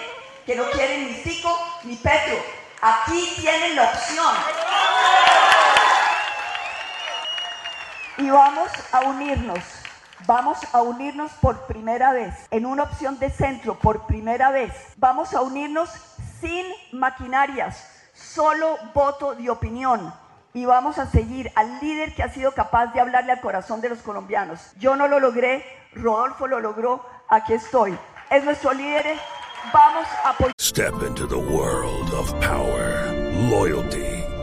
que 0.46 0.56
no 0.56 0.64
quieren 0.70 1.06
ni 1.06 1.12
Fico 1.12 1.56
ni 1.84 1.94
Petro. 1.96 2.38
Aquí 2.80 3.34
tienen 3.37 3.76
la 3.76 3.84
opción. 3.84 5.22
Y 8.23 8.31
vamos 8.31 8.71
a 8.93 9.00
unirnos, 9.00 9.59
vamos 10.29 10.57
a 10.73 10.81
unirnos 10.81 11.33
por 11.41 11.67
primera 11.67 12.12
vez, 12.12 12.33
en 12.52 12.67
una 12.67 12.85
opción 12.85 13.19
de 13.19 13.31
centro, 13.31 13.76
por 13.76 14.07
primera 14.07 14.52
vez. 14.52 14.73
Vamos 14.97 15.35
a 15.35 15.41
unirnos 15.41 15.91
sin 16.41 16.64
maquinarias, 16.93 17.85
solo 18.14 18.79
voto 18.95 19.35
de 19.35 19.50
opinión. 19.50 20.14
Y 20.55 20.67
vamos 20.67 21.00
a 21.00 21.07
seguir 21.07 21.50
al 21.57 21.81
líder 21.81 22.14
que 22.14 22.23
ha 22.23 22.29
sido 22.29 22.52
capaz 22.52 22.93
de 22.93 23.00
hablarle 23.00 23.33
al 23.33 23.41
corazón 23.41 23.81
de 23.81 23.88
los 23.88 23.99
colombianos. 24.02 24.73
Yo 24.79 24.95
no 24.95 25.09
lo 25.09 25.19
logré, 25.19 25.64
Rodolfo 25.93 26.47
lo 26.47 26.61
logró, 26.61 27.05
aquí 27.29 27.55
estoy. 27.55 27.99
Es 28.31 28.45
nuestro 28.45 28.73
líder, 28.73 29.19
vamos 29.73 30.07
a. 30.25 30.37
Step 30.61 30.95
into 31.05 31.26
the 31.26 31.35
world 31.35 32.14
of 32.14 32.33
power, 32.35 33.12
loyalty. 33.50 34.12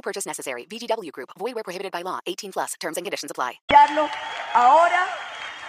No 0.00 0.02
purchase 0.02 0.26
necessary. 0.26 0.66
VGW 0.66 1.12
Group. 1.12 1.28
Void 1.38 1.54
where 1.54 1.62
prohibited 1.62 1.92
by 1.92 2.02
law. 2.02 2.20
18 2.24 2.52
plus. 2.52 2.74
Terms 2.80 2.96
and 2.96 3.04
conditions 3.04 3.30
apply. 3.30 3.60
Ahora 4.54 5.06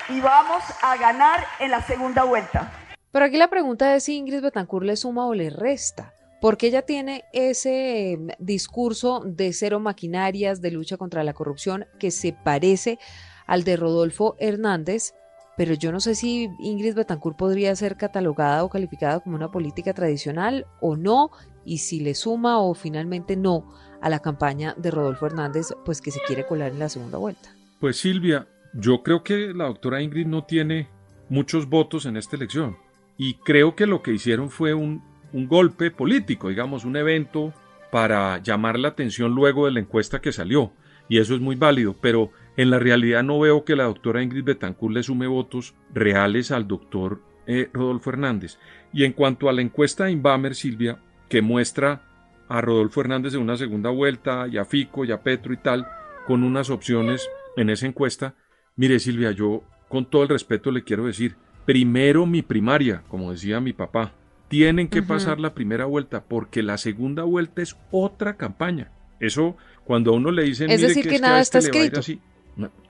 y 0.10 0.22
vamos 0.22 0.64
a 0.82 0.96
ganar 0.96 1.46
en 1.60 1.72
la 1.72 1.82
segunda 1.82 2.24
vuelta. 2.24 2.72
Pero 3.12 3.26
aquí 3.26 3.36
la 3.38 3.50
pregunta 3.50 3.94
es 3.94 4.06
si 4.06 4.16
Ingrid 4.16 4.42
Betancourt 4.42 4.86
le 4.86 4.96
suma 4.96 5.28
o 5.28 5.34
le 5.34 5.50
resta. 5.50 6.14
Porque 6.40 6.68
ella 6.68 6.84
tiene 6.84 7.26
ese 7.34 8.14
em, 8.14 8.30
discurso 8.40 9.22
de 9.26 9.52
cero 9.52 9.82
maquinarias, 9.82 10.62
de 10.62 10.72
lucha 10.72 10.96
contra 10.96 11.24
la 11.24 11.34
corrupción, 11.34 11.86
que 12.00 12.10
se 12.10 12.32
parece 12.32 13.00
al 13.48 13.66
de 13.66 13.76
Rodolfo 13.76 14.36
Hernández, 14.40 15.14
pero 15.58 15.74
yo 15.74 15.92
no 15.92 16.00
sé 16.00 16.16
si 16.16 16.50
Ingrid 16.60 16.96
Betancourt 16.96 17.38
podría 17.38 17.76
ser 17.76 17.98
catalogada 17.98 18.64
o 18.64 18.70
calificada 18.70 19.20
como 19.20 19.36
una 19.36 19.52
política 19.52 19.94
tradicional 19.94 20.66
o 20.80 20.96
no, 20.96 21.30
y 21.64 21.80
si 21.80 22.00
le 22.00 22.16
suma 22.16 22.60
o 22.60 22.74
finalmente 22.74 23.36
no 23.36 23.68
a 24.02 24.10
la 24.10 24.20
campaña 24.20 24.74
de 24.78 24.92
Rodolfo 24.92 25.26
Hernández, 25.26 25.68
pues 25.86 26.02
que 26.02 26.12
se 26.12 26.22
quiere 26.26 26.46
colar 26.46 26.72
en 26.72 26.80
la 26.80 26.90
segunda 26.90 27.18
vuelta. 27.18 27.56
Pues 27.80 27.98
Silvia, 27.98 28.48
yo 28.74 29.04
creo 29.04 29.24
que 29.24 29.54
la 29.54 29.66
doctora 29.66 30.02
Ingrid 30.02 30.28
no 30.28 30.44
tiene 30.44 30.90
muchos 31.30 31.70
votos 31.70 32.06
en 32.06 32.18
esta 32.18 32.36
elección 32.36 32.78
y 33.18 33.36
creo 33.36 33.76
que 33.76 33.88
lo 33.88 34.02
que 34.02 34.14
hicieron 34.14 34.50
fue 34.50 34.74
un, 34.74 35.04
un 35.34 35.48
golpe 35.48 35.92
político, 35.92 36.50
digamos, 36.50 36.86
un 36.86 36.96
evento 36.96 37.54
para 37.92 38.38
llamar 38.40 38.80
la 38.80 38.90
atención 38.90 39.34
luego 39.34 39.66
de 39.66 39.72
la 39.72 39.80
encuesta 39.80 40.22
que 40.22 40.32
salió 40.32 40.72
y 41.12 41.18
eso 41.18 41.36
es 41.36 41.42
muy 41.42 41.58
válido, 41.58 41.94
pero 42.00 42.32
en 42.56 42.70
la 42.70 42.80
realidad 42.80 43.22
no 43.22 43.38
veo 43.38 43.66
que 43.66 43.76
la 43.76 43.84
doctora 43.84 44.24
Ingrid 44.24 44.46
Betancourt 44.46 44.94
le 44.94 45.04
sume 45.04 45.28
votos 45.28 45.76
reales 45.94 46.52
al 46.52 46.70
doctor 46.70 47.22
eh, 47.48 47.70
Rodolfo 47.74 48.12
Hernández. 48.12 48.60
Y 48.94 49.04
en 49.04 49.12
cuanto 49.12 49.50
a 49.50 49.54
la 49.54 49.62
encuesta 49.62 50.06
de 50.06 50.12
Inbamer, 50.12 50.56
Silvia, 50.56 51.00
que 51.28 51.42
muestra 51.42 52.04
a 52.52 52.60
Rodolfo 52.60 53.00
Hernández 53.00 53.34
en 53.34 53.42
una 53.42 53.56
segunda 53.56 53.90
vuelta, 53.90 54.46
y 54.48 54.58
a 54.58 54.66
Fico, 54.66 55.06
y 55.06 55.12
a 55.12 55.24
Petro 55.24 55.54
y 55.54 55.58
tal, 55.58 55.88
con 56.28 56.44
unas 56.44 56.70
opciones 56.70 57.30
en 57.56 57.70
esa 57.70 57.86
encuesta. 57.86 58.36
Mire, 58.76 59.00
Silvia, 59.00 59.32
yo 59.32 59.64
con 59.88 60.06
todo 60.10 60.24
el 60.24 60.30
respeto 60.30 60.70
le 60.70 60.84
quiero 60.84 61.06
decir, 61.06 61.38
primero 61.66 62.26
mi 62.26 62.42
primaria, 62.42 63.04
como 63.08 63.32
decía 63.32 63.62
mi 63.62 63.72
papá, 63.72 64.12
tienen 64.50 64.90
que 64.90 65.02
pasar 65.02 65.40
la 65.40 65.54
primera 65.54 65.86
vuelta, 65.86 66.26
porque 66.26 66.62
la 66.62 66.78
segunda 66.78 67.24
vuelta 67.24 67.62
es 67.62 67.78
otra 67.90 68.36
campaña. 68.36 68.92
Eso, 69.22 69.56
cuando 69.86 70.12
a 70.12 70.16
uno 70.16 70.30
le 70.30 70.44
dicen, 70.44 70.70
es 70.72 70.82
decir, 70.82 71.08
que, 71.08 71.20
nada 71.20 71.40
este 71.40 71.60
está 71.60 71.72
escrito. 71.72 72.02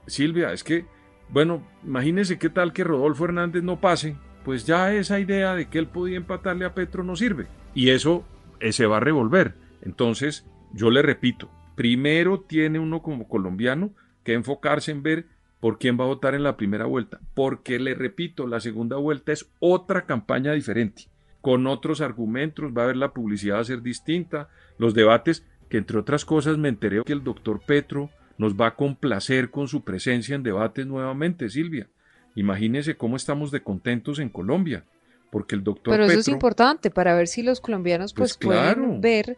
Silvia, 0.08 0.54
es 0.54 0.64
que, 0.64 0.86
bueno, 1.30 1.68
imagínense 1.86 2.40
qué 2.40 2.50
tal 2.50 2.74
que 2.74 2.84
Rodolfo 2.84 3.26
Hernández 3.26 3.62
no 3.62 3.80
pase, 3.80 4.16
pues 4.44 4.66
ya 4.66 4.92
esa 4.92 5.20
idea 5.20 5.54
de 5.54 5.68
que 5.68 5.78
él 5.78 5.86
podía 5.86 6.18
empatarle 6.18 6.66
a 6.66 6.74
Petro 6.74 7.04
no 7.04 7.16
sirve. 7.16 7.46
Y 7.76 7.90
eso 7.90 8.26
se 8.72 8.86
va 8.86 8.98
a 8.98 9.02
revolver. 9.02 9.56
Entonces, 9.82 10.46
yo 10.74 10.90
le 10.90 11.02
repito, 11.02 11.50
primero 11.76 12.42
tiene 12.42 12.80
uno 12.80 13.02
como 13.02 13.28
colombiano 13.28 13.92
que 14.24 14.34
enfocarse 14.34 14.92
en 14.92 15.04
ver 15.04 15.26
por 15.60 15.78
quién 15.78 16.00
va 16.00 16.06
a 16.06 16.08
votar 16.08 16.34
en 16.36 16.44
la 16.44 16.58
primera 16.58 16.86
vuelta, 16.86 17.20
porque 17.34 17.80
le 17.80 17.94
repito, 17.94 18.48
la 18.48 18.60
segunda 18.60 18.98
vuelta 18.98 19.32
es 19.32 19.50
otra 19.60 20.06
campaña 20.06 20.54
diferente, 20.54 21.08
con 21.40 21.68
otros 21.68 22.02
argumentos, 22.02 22.72
va 22.76 22.82
a 22.82 22.86
haber 22.86 22.98
la 22.98 23.14
publicidad 23.14 23.60
a 23.60 23.64
ser 23.64 23.82
distinta, 23.82 24.50
los 24.78 24.94
debates, 24.94 25.46
que 25.70 25.78
entre 25.78 26.00
otras 26.00 26.26
cosas 26.26 26.58
me 26.58 26.70
enteré 26.70 27.04
que 27.04 27.14
el 27.14 27.24
doctor 27.24 27.62
Petro 27.66 28.10
nos 28.38 28.56
va 28.56 28.68
a 28.68 28.76
complacer 28.76 29.52
con 29.52 29.68
su 29.68 29.84
presencia 29.84 30.36
en 30.36 30.44
debates 30.44 30.88
nuevamente, 30.88 31.50
Silvia. 31.50 31.88
Imagínese 32.36 32.96
cómo 32.96 33.16
estamos 33.16 33.52
de 33.52 33.62
contentos 33.62 34.20
en 34.20 34.30
Colombia 34.30 34.84
porque 35.32 35.56
el 35.56 35.64
doctor 35.64 35.94
Pero 35.94 36.06
eso 36.06 36.20
es 36.20 36.28
importante 36.28 36.92
para 36.92 37.16
ver 37.16 37.28
si 37.28 37.42
los 37.42 37.60
colombianos 37.60 38.14
pues, 38.14 38.38
Pues 38.38 38.48
pueden 38.48 39.02
ver 39.02 39.38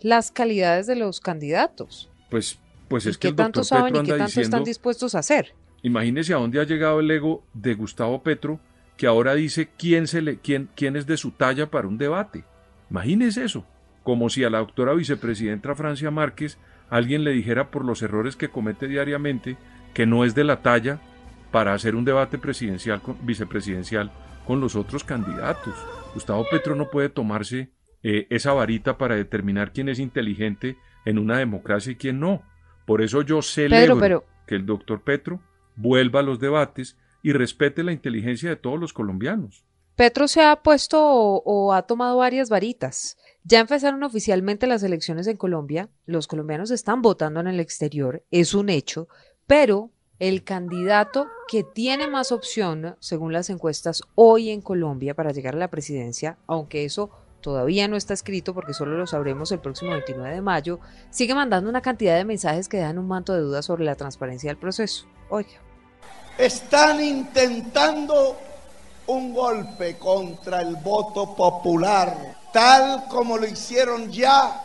las 0.00 0.30
calidades 0.30 0.86
de 0.86 0.96
los 0.96 1.20
candidatos. 1.20 2.10
Pues, 2.30 2.58
pues 2.88 3.04
y 3.04 3.10
es 3.10 3.18
que 3.18 3.28
el 3.28 3.36
doctor 3.36 3.44
tanto 3.44 3.64
saben 3.64 3.92
Petro 3.92 4.02
y 4.02 4.06
qué 4.06 4.10
tanto 4.12 4.24
diciendo, 4.26 4.46
están 4.46 4.64
dispuestos 4.64 5.14
a 5.14 5.18
hacer. 5.18 5.54
imagínese 5.82 6.32
a 6.32 6.38
dónde 6.38 6.60
ha 6.60 6.64
llegado 6.64 7.00
el 7.00 7.10
ego 7.10 7.44
de 7.52 7.74
Gustavo 7.74 8.22
Petro, 8.22 8.60
que 8.96 9.06
ahora 9.06 9.34
dice 9.34 9.68
quién, 9.76 10.06
se 10.06 10.22
le, 10.22 10.38
quién, 10.38 10.68
quién 10.76 10.96
es 10.96 11.06
de 11.06 11.16
su 11.16 11.32
talla 11.32 11.70
para 11.70 11.88
un 11.88 11.98
debate. 11.98 12.44
Imagínese 12.90 13.44
eso, 13.44 13.66
como 14.04 14.30
si 14.30 14.44
a 14.44 14.50
la 14.50 14.58
doctora 14.58 14.94
vicepresidenta 14.94 15.74
Francia 15.74 16.10
Márquez 16.10 16.58
alguien 16.90 17.24
le 17.24 17.32
dijera 17.32 17.70
por 17.72 17.84
los 17.84 18.02
errores 18.02 18.36
que 18.36 18.50
comete 18.50 18.86
diariamente 18.86 19.56
que 19.94 20.06
no 20.06 20.24
es 20.24 20.34
de 20.36 20.44
la 20.44 20.62
talla 20.62 21.00
para 21.50 21.72
hacer 21.74 21.96
un 21.96 22.04
debate 22.04 22.38
presidencial 22.38 23.00
con- 23.02 23.16
vicepresidencial 23.26 24.12
con 24.46 24.60
los 24.60 24.76
otros 24.76 25.04
candidatos. 25.04 25.74
Gustavo 26.14 26.44
Petro 26.50 26.74
no 26.74 26.90
puede 26.90 27.08
tomarse 27.08 27.70
eh, 28.02 28.26
esa 28.30 28.52
varita 28.52 28.98
para 28.98 29.16
determinar 29.16 29.72
quién 29.72 29.88
es 29.88 29.98
inteligente 29.98 30.76
en 31.04 31.18
una 31.18 31.38
democracia 31.38 31.92
y 31.92 31.96
quién 31.96 32.20
no. 32.20 32.42
Por 32.86 33.02
eso 33.02 33.22
yo 33.22 33.40
celebro 33.42 33.98
pero- 33.98 34.24
que 34.46 34.54
el 34.56 34.66
doctor 34.66 35.02
Petro 35.02 35.40
vuelva 35.76 36.20
a 36.20 36.22
los 36.22 36.38
debates 36.38 36.96
y 37.22 37.32
respete 37.32 37.82
la 37.82 37.92
inteligencia 37.92 38.50
de 38.50 38.56
todos 38.56 38.78
los 38.78 38.92
colombianos. 38.92 39.64
Petro 39.96 40.28
se 40.28 40.42
ha 40.42 40.56
puesto 40.56 40.98
o, 41.00 41.42
o 41.44 41.72
ha 41.72 41.82
tomado 41.82 42.16
varias 42.18 42.50
varitas. 42.50 43.16
Ya 43.44 43.60
empezaron 43.60 44.02
oficialmente 44.02 44.66
las 44.66 44.82
elecciones 44.82 45.26
en 45.26 45.36
Colombia, 45.36 45.88
los 46.04 46.26
colombianos 46.26 46.70
están 46.70 47.00
votando 47.00 47.40
en 47.40 47.46
el 47.46 47.60
exterior, 47.60 48.22
es 48.30 48.54
un 48.54 48.68
hecho, 48.70 49.08
pero 49.46 49.90
el 50.18 50.44
candidato 50.44 51.28
que 51.48 51.64
tiene 51.64 52.06
más 52.06 52.32
opción, 52.32 52.96
según 53.00 53.32
las 53.32 53.50
encuestas, 53.50 54.02
hoy 54.14 54.50
en 54.50 54.60
Colombia 54.60 55.14
para 55.14 55.32
llegar 55.32 55.54
a 55.54 55.58
la 55.58 55.68
presidencia, 55.68 56.38
aunque 56.46 56.84
eso 56.84 57.10
todavía 57.40 57.88
no 57.88 57.96
está 57.96 58.14
escrito 58.14 58.54
porque 58.54 58.72
solo 58.72 58.96
lo 58.96 59.06
sabremos 59.06 59.52
el 59.52 59.58
próximo 59.58 59.90
29 59.90 60.34
de 60.34 60.40
mayo, 60.40 60.80
sigue 61.10 61.34
mandando 61.34 61.68
una 61.68 61.82
cantidad 61.82 62.16
de 62.16 62.24
mensajes 62.24 62.68
que 62.68 62.78
dan 62.78 62.98
un 62.98 63.08
manto 63.08 63.34
de 63.34 63.40
dudas 63.40 63.66
sobre 63.66 63.84
la 63.84 63.96
transparencia 63.96 64.48
del 64.48 64.56
proceso. 64.56 65.06
Oiga. 65.28 65.60
Están 66.38 67.02
intentando 67.02 68.36
un 69.06 69.34
golpe 69.34 69.98
contra 69.98 70.62
el 70.62 70.76
voto 70.76 71.36
popular, 71.36 72.36
tal 72.52 73.04
como 73.08 73.36
lo 73.36 73.46
hicieron 73.46 74.10
ya 74.10 74.60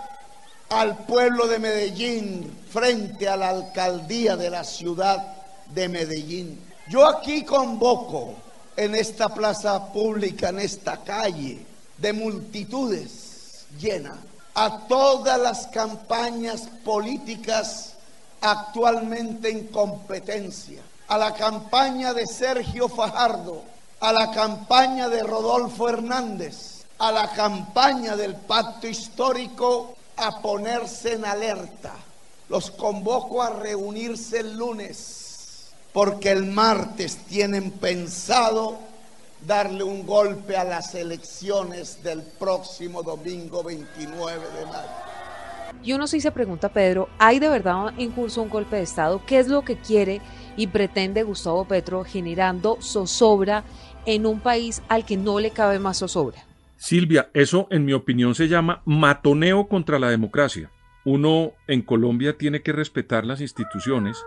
al 0.70 1.06
pueblo 1.06 1.48
de 1.48 1.60
Medellín 1.60 2.58
frente 2.70 3.28
a 3.28 3.36
la 3.36 3.50
alcaldía 3.50 4.38
de 4.38 4.50
la 4.50 4.64
ciudad 4.64 5.39
de 5.74 5.90
Medellín. 5.90 6.60
Yo 6.90 7.08
aquí 7.08 7.44
convoco 7.44 8.36
en 8.76 8.96
esta 8.96 9.30
plaza 9.30 9.92
pública, 9.92 10.50
en 10.50 10.60
esta 10.60 11.04
calle 11.04 11.66
de 11.98 12.14
multitudes 12.14 13.66
llena, 13.80 14.18
a 14.56 14.88
todas 14.88 15.40
las 15.40 15.68
campañas 15.68 16.68
políticas 16.84 17.94
actualmente 18.42 19.50
en 19.50 19.68
competencia, 19.68 20.82
a 21.08 21.18
la 21.18 21.34
campaña 21.34 22.14
de 22.14 22.26
Sergio 22.26 22.90
Fajardo, 22.90 23.64
a 24.00 24.14
la 24.14 24.32
campaña 24.32 25.10
de 25.10 25.24
Rodolfo 25.24 25.90
Hernández, 25.90 26.86
a 26.98 27.12
la 27.12 27.32
campaña 27.32 28.16
del 28.16 28.36
pacto 28.36 28.88
histórico 28.88 29.96
a 30.18 30.42
ponerse 30.42 31.14
en 31.14 31.26
alerta. 31.26 31.94
Los 32.48 32.72
convoco 32.72 33.44
a 33.44 33.52
reunirse 33.52 34.40
el 34.40 34.58
lunes 34.58 35.19
porque 35.94 36.32
el 36.32 36.46
martes 36.46 37.18
tienen 37.28 37.72
pensado 37.72 38.80
darle 39.46 39.84
un 39.84 40.06
golpe 40.06 40.58
a 40.58 40.64
las 40.64 40.96
elecciones 40.96 42.04
del 42.04 42.22
próximo 42.22 43.04
domingo 43.04 43.64
29 43.64 44.40
de 44.60 44.66
mayo. 44.66 45.10
Y 45.84 45.94
uno 45.94 46.08
sí 46.08 46.20
se 46.20 46.32
pregunta, 46.32 46.70
Pedro, 46.70 47.10
¿hay 47.20 47.40
de 47.40 47.48
verdad 47.48 47.94
en 47.98 48.12
curso 48.12 48.42
un 48.42 48.50
golpe 48.50 48.76
de 48.76 48.82
Estado? 48.82 49.22
¿Qué 49.26 49.40
es 49.40 49.48
lo 49.48 49.64
que 49.64 49.78
quiere 49.78 50.20
y 50.58 50.68
pretende 50.68 51.24
Gustavo 51.24 51.66
Petro 51.66 52.04
generando 52.04 52.78
zozobra 52.82 53.64
en 54.06 54.26
un 54.26 54.40
país 54.40 54.82
al 54.90 55.06
que 55.06 55.16
no 55.16 55.40
le 55.40 55.52
cabe 55.52 55.80
más 55.80 56.00
zozobra? 56.00 56.44
Silvia, 56.76 57.30
eso 57.34 57.68
en 57.72 57.86
mi 57.86 57.94
opinión 57.94 58.36
se 58.36 58.48
llama 58.48 58.82
matoneo 58.86 59.68
contra 59.68 60.00
la 60.00 60.10
democracia. 60.10 60.72
Uno 61.06 61.54
en 61.68 61.82
Colombia 61.82 62.38
tiene 62.38 62.62
que 62.62 62.72
respetar 62.72 63.26
las 63.26 63.42
instituciones. 63.42 64.18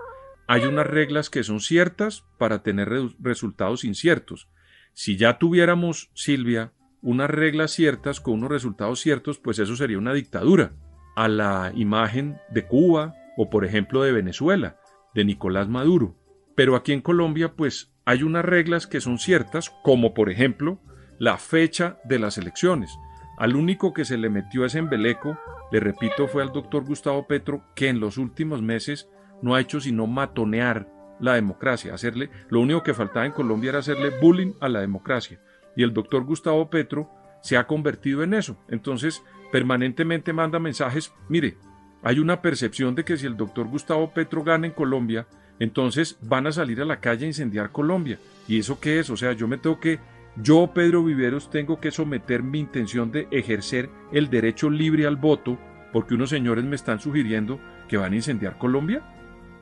Hay 0.52 0.66
unas 0.66 0.86
reglas 0.86 1.30
que 1.30 1.44
son 1.44 1.60
ciertas 1.60 2.26
para 2.36 2.62
tener 2.62 2.92
resultados 3.18 3.84
inciertos. 3.84 4.50
Si 4.92 5.16
ya 5.16 5.38
tuviéramos, 5.38 6.10
Silvia, 6.12 6.74
unas 7.00 7.30
reglas 7.30 7.70
ciertas 7.70 8.20
con 8.20 8.34
unos 8.34 8.50
resultados 8.50 9.00
ciertos, 9.00 9.38
pues 9.38 9.58
eso 9.58 9.76
sería 9.76 9.96
una 9.96 10.12
dictadura, 10.12 10.74
a 11.16 11.28
la 11.28 11.72
imagen 11.74 12.36
de 12.50 12.66
Cuba 12.66 13.14
o 13.38 13.48
por 13.48 13.64
ejemplo 13.64 14.02
de 14.02 14.12
Venezuela, 14.12 14.76
de 15.14 15.24
Nicolás 15.24 15.70
Maduro. 15.70 16.18
Pero 16.54 16.76
aquí 16.76 16.92
en 16.92 17.00
Colombia, 17.00 17.54
pues 17.56 17.94
hay 18.04 18.22
unas 18.22 18.44
reglas 18.44 18.86
que 18.86 19.00
son 19.00 19.18
ciertas, 19.18 19.70
como 19.82 20.12
por 20.12 20.28
ejemplo 20.28 20.82
la 21.18 21.38
fecha 21.38 21.96
de 22.04 22.18
las 22.18 22.36
elecciones. 22.36 22.90
Al 23.38 23.56
único 23.56 23.94
que 23.94 24.04
se 24.04 24.18
le 24.18 24.28
metió 24.28 24.66
ese 24.66 24.80
embeleco, 24.80 25.38
le 25.72 25.80
repito, 25.80 26.28
fue 26.28 26.42
al 26.42 26.52
doctor 26.52 26.84
Gustavo 26.84 27.26
Petro, 27.26 27.64
que 27.74 27.88
en 27.88 28.00
los 28.00 28.18
últimos 28.18 28.60
meses 28.60 29.08
no 29.42 29.54
ha 29.54 29.60
hecho 29.60 29.80
sino 29.80 30.06
matonear 30.06 30.88
la 31.20 31.34
democracia, 31.34 31.94
hacerle, 31.94 32.30
lo 32.48 32.60
único 32.60 32.82
que 32.82 32.94
faltaba 32.94 33.26
en 33.26 33.32
Colombia 33.32 33.70
era 33.70 33.78
hacerle 33.78 34.10
bullying 34.20 34.54
a 34.60 34.68
la 34.68 34.80
democracia. 34.80 35.40
Y 35.76 35.82
el 35.82 35.92
doctor 35.92 36.24
Gustavo 36.24 36.68
Petro 36.68 37.10
se 37.42 37.56
ha 37.56 37.66
convertido 37.66 38.22
en 38.22 38.34
eso. 38.34 38.56
Entonces, 38.68 39.22
permanentemente 39.52 40.32
manda 40.32 40.58
mensajes, 40.58 41.12
mire, 41.28 41.56
hay 42.02 42.18
una 42.18 42.42
percepción 42.42 42.94
de 42.94 43.04
que 43.04 43.16
si 43.16 43.26
el 43.26 43.36
doctor 43.36 43.68
Gustavo 43.68 44.12
Petro 44.12 44.42
gana 44.42 44.66
en 44.66 44.72
Colombia, 44.72 45.26
entonces 45.60 46.18
van 46.22 46.46
a 46.46 46.52
salir 46.52 46.80
a 46.80 46.84
la 46.84 46.98
calle 47.00 47.24
a 47.24 47.28
incendiar 47.28 47.70
Colombia. 47.70 48.18
¿Y 48.48 48.58
eso 48.58 48.80
qué 48.80 48.98
es? 48.98 49.10
O 49.10 49.16
sea, 49.16 49.32
yo 49.32 49.46
me 49.46 49.58
tengo 49.58 49.78
que 49.78 50.00
yo, 50.36 50.70
Pedro 50.74 51.04
Viveros, 51.04 51.50
tengo 51.50 51.78
que 51.78 51.90
someter 51.90 52.42
mi 52.42 52.58
intención 52.58 53.12
de 53.12 53.28
ejercer 53.30 53.90
el 54.12 54.30
derecho 54.30 54.70
libre 54.70 55.06
al 55.06 55.16
voto 55.16 55.58
porque 55.92 56.14
unos 56.14 56.30
señores 56.30 56.64
me 56.64 56.74
están 56.74 57.00
sugiriendo 57.00 57.60
que 57.86 57.98
van 57.98 58.14
a 58.14 58.16
incendiar 58.16 58.56
Colombia. 58.58 59.02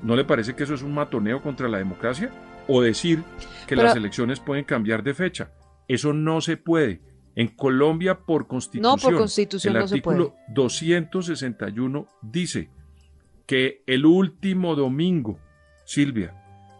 ¿No 0.03 0.17
le 0.17 0.25
parece 0.25 0.55
que 0.55 0.65
eso 0.65 0.75
es 0.75 0.83
un 0.83 0.95
matoneo 0.95 1.43
contra 1.43 1.69
la 1.69 1.79
democracia? 1.79 2.31
O 2.69 2.83
decir 2.83 3.23
que 3.67 3.77
las 3.77 3.97
elecciones 3.97 4.41
pueden 4.41 4.65
cambiar 4.65 5.03
de 5.03 5.15
fecha. 5.15 5.53
Eso 5.89 6.13
no 6.13 6.41
se 6.41 6.57
puede. 6.57 7.01
En 7.37 7.49
Colombia, 7.49 8.21
por 8.21 8.47
constitución, 8.47 8.97
no, 8.97 9.01
por 9.01 9.17
constitución 9.17 9.75
el 9.75 9.79
no 9.81 9.85
artículo 9.85 10.25
se 10.25 10.31
puede. 10.31 10.55
261 10.55 12.09
dice 12.23 12.71
que 13.47 13.83
el 13.87 14.07
último 14.07 14.75
domingo, 14.75 15.39
Silvia, 15.85 16.35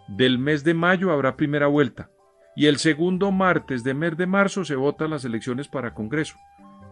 del 0.09 0.39
mes 0.39 0.65
de 0.65 0.75
mayo 0.75 1.13
habrá 1.13 1.37
primera 1.37 1.67
vuelta 1.67 2.11
y 2.57 2.67
el 2.67 2.79
segundo 2.79 3.31
martes 3.33 3.85
de 3.85 3.95
mes 3.95 4.17
de 4.17 4.27
marzo 4.27 4.65
se 4.65 4.75
votan 4.75 5.11
las 5.11 5.25
elecciones 5.25 5.69
para 5.69 5.95
Congreso. 5.95 6.37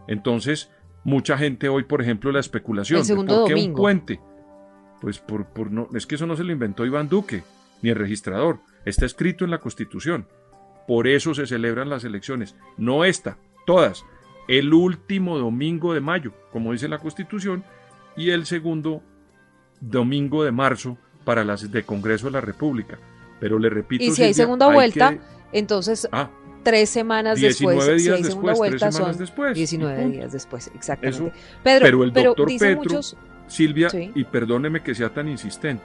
Entonces, 0.07 0.71
mucha 1.03 1.37
gente 1.37 1.69
hoy, 1.69 1.83
por 1.83 2.01
ejemplo, 2.01 2.31
la 2.31 2.39
especulación, 2.39 2.99
El 2.99 3.05
segundo 3.05 3.41
¿por 3.41 3.47
qué 3.47 3.55
un 3.55 3.73
puente? 3.73 4.19
Pues 5.01 5.19
por, 5.19 5.45
por 5.45 5.71
no, 5.71 5.87
es 5.93 6.05
que 6.05 6.15
eso 6.15 6.25
no 6.27 6.35
se 6.35 6.43
lo 6.43 6.51
inventó 6.51 6.85
Iván 6.85 7.07
Duque, 7.09 7.43
ni 7.81 7.89
el 7.89 7.95
registrador, 7.95 8.59
está 8.85 9.05
escrito 9.05 9.45
en 9.45 9.51
la 9.51 9.59
Constitución. 9.59 10.27
Por 10.87 11.07
eso 11.07 11.33
se 11.33 11.45
celebran 11.47 11.89
las 11.89 12.03
elecciones, 12.03 12.55
no 12.77 13.05
esta, 13.05 13.37
todas, 13.65 14.03
el 14.47 14.73
último 14.73 15.37
domingo 15.37 15.93
de 15.93 16.01
mayo, 16.01 16.33
como 16.51 16.71
dice 16.71 16.87
la 16.87 16.97
Constitución, 16.97 17.63
y 18.17 18.31
el 18.31 18.45
segundo 18.45 19.01
domingo 19.79 20.43
de 20.43 20.51
marzo 20.51 20.97
para 21.23 21.43
las 21.43 21.71
de 21.71 21.83
Congreso 21.83 22.25
de 22.27 22.31
la 22.33 22.41
República. 22.41 22.97
Pero 23.39 23.59
le 23.59 23.69
repito, 23.69 24.03
Y 24.03 24.11
si 24.11 24.23
hay 24.23 24.33
segunda 24.33 24.67
hay 24.67 24.73
vuelta, 24.73 25.11
que- 25.11 25.19
entonces 25.59 26.09
Ah, 26.11 26.29
tres 26.63 26.89
semanas 26.89 27.39
19 27.39 27.75
después, 27.77 28.01
si 28.01 28.03
días 28.07 28.17
hay 28.17 28.23
segunda 28.23 28.51
después, 28.51 28.69
tres 28.71 28.79
vuelta, 28.81 28.91
semanas 28.91 29.15
son 29.15 29.25
después, 29.25 29.51
y 29.51 29.59
19 29.59 30.01
punto. 30.01 30.17
días 30.17 30.31
después, 30.33 30.71
exactamente. 30.75 31.25
Eso, 31.27 31.31
Pedro, 31.63 31.85
pero 31.85 32.03
el 32.03 32.11
doctor 32.13 32.47
dicen 32.47 32.67
Petro, 32.79 32.83
muchos, 32.83 33.17
Silvia, 33.49 33.89
Sí. 33.89 34.11
y 34.15 34.23
perdóneme 34.23 34.81
que 34.81 34.95
sea 34.95 35.09
tan 35.09 35.27
insistente, 35.27 35.83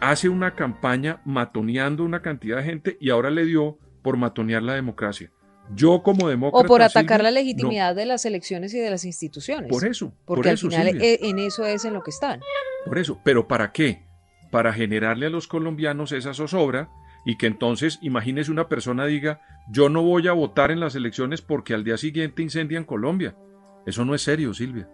hace 0.00 0.28
una 0.28 0.54
campaña 0.54 1.20
matoneando 1.24 2.04
una 2.04 2.22
cantidad 2.22 2.58
de 2.58 2.62
gente 2.64 2.96
y 3.00 3.10
ahora 3.10 3.30
le 3.30 3.44
dio 3.44 3.78
por 4.02 4.16
matonear 4.16 4.62
la 4.62 4.74
democracia. 4.74 5.30
Yo 5.74 6.02
como 6.02 6.28
demócrata... 6.28 6.64
o 6.64 6.68
por 6.68 6.80
atacar 6.80 7.18
Silvia, 7.18 7.22
la 7.24 7.30
no. 7.30 7.34
legitimidad 7.34 7.94
de 7.94 8.06
las 8.06 8.24
elecciones 8.24 8.72
y 8.72 8.78
de 8.78 8.90
las 8.90 9.04
instituciones. 9.04 9.68
Por 9.70 9.84
eso, 9.86 10.14
Porque 10.24 10.38
por 10.38 10.48
al 10.48 10.54
eso, 10.54 10.68
final 10.70 10.86
Silvia. 10.88 11.04
eh, 11.12 11.18
en 11.22 11.38
eso 11.40 11.66
es 11.66 11.84
en 11.84 11.92
lo 11.94 12.02
que 12.02 12.10
están. 12.10 12.40
Por 12.86 12.96
eso, 12.98 13.20
pero 13.22 13.48
¿para 13.48 13.70
qué? 13.72 14.06
Para 14.50 14.72
generarle 14.72 15.26
a 15.26 15.30
los 15.30 15.46
colombianos 15.46 16.12
esa 16.12 16.32
zozobra 16.32 16.88
y 17.26 17.36
que 17.36 17.46
entonces, 17.46 17.98
imagínese 18.00 18.50
una 18.50 18.68
persona 18.68 19.04
diga, 19.04 19.42
yo 19.70 19.90
no 19.90 20.02
voy 20.02 20.26
a 20.28 20.32
votar 20.32 20.70
en 20.70 20.80
las 20.80 20.94
elecciones 20.94 21.42
porque 21.42 21.74
al 21.74 21.84
día 21.84 21.98
siguiente 21.98 22.40
incendian 22.42 22.84
Colombia. 22.84 23.36
Eso 23.84 24.06
no 24.06 24.14
es 24.14 24.22
serio, 24.22 24.54
Silvia. 24.54 24.88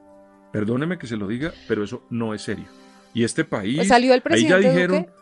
Perdóneme 0.55 0.99
que 0.99 1.09
se 1.09 1.17
lo 1.17 1.27
diga, 1.27 1.53
pero 1.67 1.83
eso 1.83 2.07
no 2.11 2.33
es 2.33 2.43
serio. 2.43 2.67
Y 3.13 3.25
este 3.25 3.45
país... 3.45 3.89
Salió 3.89 4.15
el 4.15 4.19
ahí 4.19 4.21
ya 4.21 4.23
presidente 4.23 4.69
dijeron, 4.71 4.99
Duque. 4.99 5.13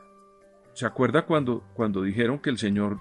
¿se 0.75 0.85
acuerda 0.85 1.25
cuando, 1.25 1.65
cuando 1.73 2.03
dijeron 2.03 2.39
que 2.39 2.51
el 2.51 2.59
señor 2.59 2.99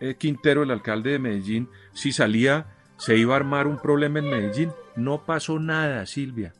eh, 0.00 0.14
Quintero, 0.14 0.62
el 0.62 0.70
alcalde 0.70 1.10
de 1.10 1.18
Medellín, 1.18 1.68
si 1.92 2.12
salía, 2.12 2.74
se 2.96 3.18
iba 3.18 3.34
a 3.34 3.36
armar 3.36 3.66
un 3.66 3.76
problema 3.76 4.20
en 4.20 4.30
Medellín? 4.30 4.72
No 4.96 5.26
pasó 5.26 5.58
nada, 5.58 6.06
Silvia, 6.06 6.54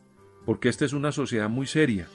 porque 0.45 0.69
esta 0.69 0.85
es 0.85 0.93
una 0.93 1.11
sociedad 1.11 1.49
muy 1.49 1.65
seria. 1.65 2.05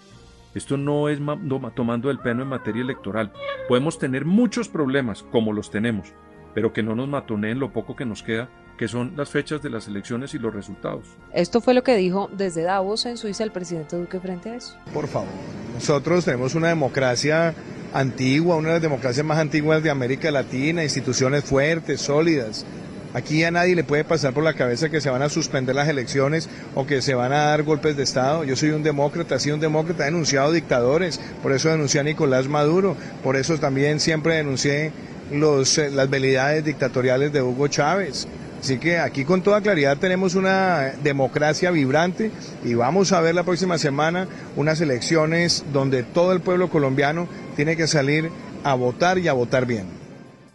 Esto 0.54 0.76
no 0.76 1.08
es 1.08 1.18
no 1.18 1.72
tomando 1.74 2.08
el 2.08 2.20
pelo 2.20 2.44
en 2.44 2.50
materia 2.50 2.82
electoral. 2.82 3.32
Podemos 3.66 3.98
tener 3.98 4.26
muchos 4.26 4.68
problemas, 4.68 5.24
como 5.24 5.52
los 5.52 5.72
tenemos, 5.72 6.12
pero 6.54 6.72
que 6.72 6.84
no 6.84 6.94
nos 6.94 7.08
matoneen 7.08 7.58
lo 7.58 7.72
poco 7.72 7.96
que 7.96 8.04
nos 8.04 8.22
queda, 8.22 8.48
que 8.82 8.88
son 8.88 9.12
las 9.16 9.28
fechas 9.28 9.62
de 9.62 9.70
las 9.70 9.86
elecciones 9.86 10.34
y 10.34 10.40
los 10.40 10.52
resultados. 10.52 11.04
Esto 11.32 11.60
fue 11.60 11.72
lo 11.72 11.84
que 11.84 11.94
dijo 11.94 12.28
desde 12.36 12.62
Davos 12.62 13.06
en 13.06 13.16
Suiza 13.16 13.44
el 13.44 13.52
presidente 13.52 13.94
Duque 13.94 14.18
frente 14.18 14.50
a 14.50 14.56
eso. 14.56 14.74
Por 14.92 15.06
favor. 15.06 15.28
Nosotros 15.74 16.24
tenemos 16.24 16.56
una 16.56 16.66
democracia 16.66 17.54
antigua, 17.94 18.56
una 18.56 18.70
de 18.70 18.74
las 18.74 18.82
democracias 18.82 19.24
más 19.24 19.38
antiguas 19.38 19.84
de 19.84 19.90
América 19.90 20.32
Latina, 20.32 20.82
instituciones 20.82 21.44
fuertes, 21.44 22.00
sólidas. 22.00 22.66
Aquí 23.14 23.44
a 23.44 23.52
nadie 23.52 23.76
le 23.76 23.84
puede 23.84 24.02
pasar 24.02 24.34
por 24.34 24.42
la 24.42 24.54
cabeza 24.54 24.90
que 24.90 25.00
se 25.00 25.10
van 25.10 25.22
a 25.22 25.28
suspender 25.28 25.76
las 25.76 25.86
elecciones 25.86 26.48
o 26.74 26.84
que 26.84 27.02
se 27.02 27.14
van 27.14 27.32
a 27.32 27.44
dar 27.44 27.62
golpes 27.62 27.96
de 27.96 28.02
Estado. 28.02 28.42
Yo 28.42 28.56
soy 28.56 28.70
un 28.70 28.82
demócrata, 28.82 29.36
he 29.36 29.38
sido 29.38 29.54
un 29.54 29.60
demócrata, 29.60 30.02
he 30.02 30.06
denunciado 30.06 30.50
dictadores, 30.50 31.20
por 31.40 31.52
eso 31.52 31.68
denuncié 31.68 32.00
a 32.00 32.02
Nicolás 32.02 32.48
Maduro, 32.48 32.96
por 33.22 33.36
eso 33.36 33.58
también 33.58 34.00
siempre 34.00 34.34
denuncié 34.34 34.90
los, 35.30 35.78
eh, 35.78 35.88
las 35.88 36.10
velidades 36.10 36.64
dictatoriales 36.64 37.32
de 37.32 37.42
Hugo 37.42 37.68
Chávez. 37.68 38.26
Así 38.62 38.78
que 38.78 39.00
aquí 39.00 39.24
con 39.24 39.42
toda 39.42 39.60
claridad 39.60 39.98
tenemos 39.98 40.36
una 40.36 40.92
democracia 41.02 41.72
vibrante 41.72 42.30
y 42.64 42.74
vamos 42.74 43.10
a 43.10 43.20
ver 43.20 43.34
la 43.34 43.42
próxima 43.42 43.76
semana 43.76 44.28
unas 44.54 44.80
elecciones 44.80 45.64
donde 45.72 46.04
todo 46.04 46.32
el 46.32 46.40
pueblo 46.40 46.70
colombiano 46.70 47.26
tiene 47.56 47.76
que 47.76 47.88
salir 47.88 48.30
a 48.62 48.74
votar 48.74 49.18
y 49.18 49.26
a 49.26 49.32
votar 49.32 49.66
bien. 49.66 49.86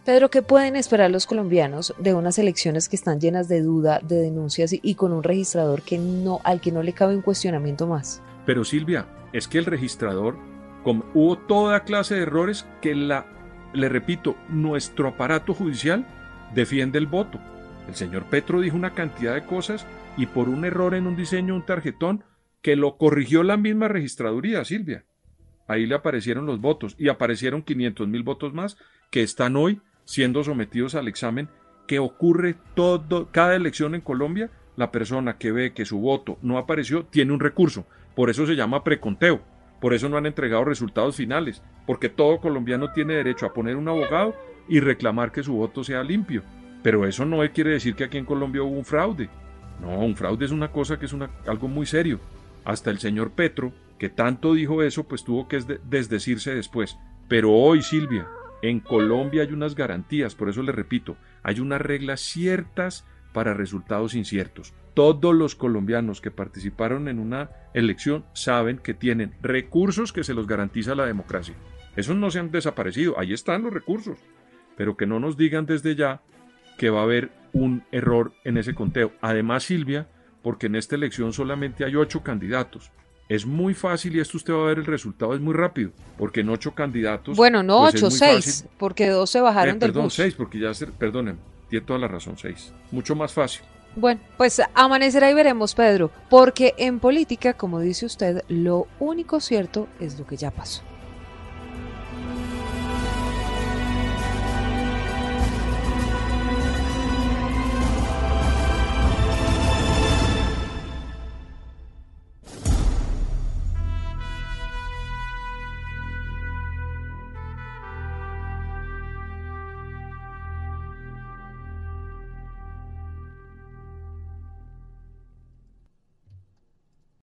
Pedro, 0.06 0.30
¿qué 0.30 0.40
pueden 0.40 0.74
esperar 0.74 1.10
los 1.10 1.26
colombianos 1.26 1.94
de 1.98 2.14
unas 2.14 2.38
elecciones 2.38 2.88
que 2.88 2.96
están 2.96 3.20
llenas 3.20 3.46
de 3.46 3.60
duda, 3.60 4.00
de 4.02 4.16
denuncias 4.16 4.72
y, 4.72 4.94
con 4.94 5.12
un 5.12 5.22
registrador 5.22 5.82
que 5.82 5.98
no, 5.98 6.40
al 6.44 6.62
que 6.62 6.72
no 6.72 6.82
le 6.82 6.94
cabe 6.94 7.14
un 7.14 7.20
cuestionamiento 7.20 7.86
más? 7.86 8.22
Pero 8.46 8.64
Silvia, 8.64 9.04
es 9.34 9.48
que 9.48 9.58
el 9.58 9.66
registrador, 9.66 10.38
hubo 11.12 11.36
toda 11.36 11.84
clase 11.84 12.14
de 12.14 12.22
errores 12.22 12.64
que 12.80 12.94
la, 12.94 13.26
le 13.74 13.90
repito, 13.90 14.34
nuestro 14.48 15.08
aparato 15.08 15.52
judicial 15.52 16.06
defiende 16.54 16.96
el 16.96 17.06
voto. 17.06 17.38
El 17.88 17.94
señor 17.94 18.24
Petro 18.24 18.60
dijo 18.60 18.76
una 18.76 18.94
cantidad 18.94 19.34
de 19.34 19.46
cosas 19.46 19.86
y 20.16 20.26
por 20.26 20.48
un 20.48 20.64
error 20.64 20.94
en 20.94 21.06
un 21.06 21.16
diseño, 21.16 21.54
un 21.54 21.64
tarjetón, 21.64 22.22
que 22.60 22.76
lo 22.76 22.98
corrigió 22.98 23.42
la 23.42 23.56
misma 23.56 23.88
registraduría, 23.88 24.64
Silvia. 24.64 25.04
Ahí 25.66 25.86
le 25.86 25.94
aparecieron 25.94 26.44
los 26.44 26.60
votos 26.60 26.94
y 26.98 27.08
aparecieron 27.08 27.62
500 27.62 28.06
mil 28.08 28.22
votos 28.22 28.52
más 28.52 28.76
que 29.10 29.22
están 29.22 29.56
hoy 29.56 29.80
siendo 30.04 30.44
sometidos 30.44 30.94
al 30.94 31.08
examen 31.08 31.48
que 31.86 31.98
ocurre 31.98 32.56
todo, 32.74 33.28
cada 33.32 33.56
elección 33.56 33.94
en 33.94 34.02
Colombia. 34.02 34.50
La 34.76 34.92
persona 34.92 35.38
que 35.38 35.50
ve 35.50 35.72
que 35.72 35.84
su 35.84 35.98
voto 35.98 36.38
no 36.42 36.58
apareció 36.58 37.04
tiene 37.04 37.32
un 37.32 37.40
recurso. 37.40 37.86
Por 38.14 38.30
eso 38.30 38.46
se 38.46 38.54
llama 38.54 38.84
preconteo. 38.84 39.40
Por 39.80 39.94
eso 39.94 40.08
no 40.08 40.16
han 40.16 40.26
entregado 40.26 40.64
resultados 40.64 41.16
finales. 41.16 41.62
Porque 41.86 42.08
todo 42.08 42.40
colombiano 42.40 42.92
tiene 42.92 43.14
derecho 43.14 43.46
a 43.46 43.52
poner 43.54 43.76
un 43.76 43.88
abogado 43.88 44.34
y 44.68 44.80
reclamar 44.80 45.32
que 45.32 45.42
su 45.42 45.54
voto 45.54 45.82
sea 45.82 46.04
limpio. 46.04 46.42
Pero 46.82 47.06
eso 47.06 47.24
no 47.24 47.38
quiere 47.52 47.70
decir 47.70 47.94
que 47.94 48.04
aquí 48.04 48.18
en 48.18 48.24
Colombia 48.24 48.62
hubo 48.62 48.76
un 48.76 48.84
fraude. 48.84 49.28
No, 49.80 49.98
un 49.98 50.16
fraude 50.16 50.44
es 50.44 50.50
una 50.50 50.70
cosa 50.70 50.98
que 50.98 51.06
es 51.06 51.14
algo 51.46 51.68
muy 51.68 51.86
serio. 51.86 52.20
Hasta 52.64 52.90
el 52.90 52.98
señor 52.98 53.32
Petro, 53.32 53.72
que 53.98 54.08
tanto 54.08 54.54
dijo 54.54 54.82
eso, 54.82 55.04
pues 55.04 55.24
tuvo 55.24 55.48
que 55.48 55.58
desdecirse 55.84 56.54
después. 56.54 56.96
Pero 57.28 57.52
hoy, 57.52 57.82
Silvia, 57.82 58.26
en 58.62 58.80
Colombia 58.80 59.42
hay 59.42 59.52
unas 59.52 59.74
garantías, 59.74 60.34
por 60.34 60.48
eso 60.48 60.62
le 60.62 60.72
repito, 60.72 61.16
hay 61.42 61.60
unas 61.60 61.80
reglas 61.80 62.20
ciertas 62.20 63.06
para 63.32 63.54
resultados 63.54 64.14
inciertos. 64.14 64.74
Todos 64.94 65.34
los 65.34 65.54
colombianos 65.54 66.20
que 66.20 66.32
participaron 66.32 67.06
en 67.08 67.20
una 67.20 67.50
elección 67.72 68.24
saben 68.32 68.78
que 68.78 68.94
tienen 68.94 69.34
recursos 69.42 70.12
que 70.12 70.24
se 70.24 70.34
los 70.34 70.46
garantiza 70.46 70.96
la 70.96 71.06
democracia. 71.06 71.54
Esos 71.94 72.16
no 72.16 72.30
se 72.30 72.40
han 72.40 72.50
desaparecido, 72.50 73.18
ahí 73.18 73.32
están 73.32 73.62
los 73.62 73.72
recursos. 73.72 74.18
Pero 74.76 74.96
que 74.96 75.06
no 75.06 75.20
nos 75.20 75.36
digan 75.36 75.66
desde 75.66 75.94
ya 75.94 76.22
que 76.78 76.88
va 76.88 77.00
a 77.00 77.02
haber 77.02 77.30
un 77.52 77.82
error 77.92 78.32
en 78.44 78.56
ese 78.56 78.74
conteo. 78.74 79.12
Además, 79.20 79.64
Silvia, 79.64 80.08
porque 80.42 80.66
en 80.66 80.76
esta 80.76 80.96
elección 80.96 81.34
solamente 81.34 81.84
hay 81.84 81.96
ocho 81.96 82.22
candidatos. 82.22 82.90
Es 83.28 83.44
muy 83.44 83.74
fácil 83.74 84.16
y 84.16 84.20
esto 84.20 84.38
usted 84.38 84.54
va 84.54 84.62
a 84.62 84.66
ver 84.66 84.78
el 84.78 84.86
resultado, 84.86 85.34
es 85.34 85.40
muy 85.40 85.52
rápido, 85.52 85.90
porque 86.16 86.40
en 86.40 86.48
ocho 86.48 86.74
candidatos... 86.74 87.36
Bueno, 87.36 87.62
no 87.62 87.80
pues 87.80 87.96
ocho, 87.96 88.10
seis, 88.10 88.66
porque 88.78 89.08
dos 89.08 89.28
se 89.28 89.42
bajaron 89.42 89.76
eh, 89.76 89.78
del 89.78 89.92
Perdón, 89.92 90.10
seis, 90.10 90.32
porque 90.34 90.58
ya, 90.58 90.72
se, 90.72 90.86
perdonen, 90.86 91.38
tiene 91.68 91.84
toda 91.84 91.98
la 91.98 92.08
razón, 92.08 92.38
seis. 92.38 92.72
Mucho 92.90 93.14
más 93.14 93.34
fácil. 93.34 93.62
Bueno, 93.96 94.20
pues 94.38 94.62
amanecerá 94.74 95.30
y 95.30 95.34
veremos, 95.34 95.74
Pedro, 95.74 96.10
porque 96.30 96.74
en 96.78 97.00
política, 97.00 97.52
como 97.52 97.80
dice 97.80 98.06
usted, 98.06 98.44
lo 98.48 98.86
único 98.98 99.40
cierto 99.40 99.88
es 100.00 100.18
lo 100.18 100.26
que 100.26 100.38
ya 100.38 100.50
pasó. 100.50 100.82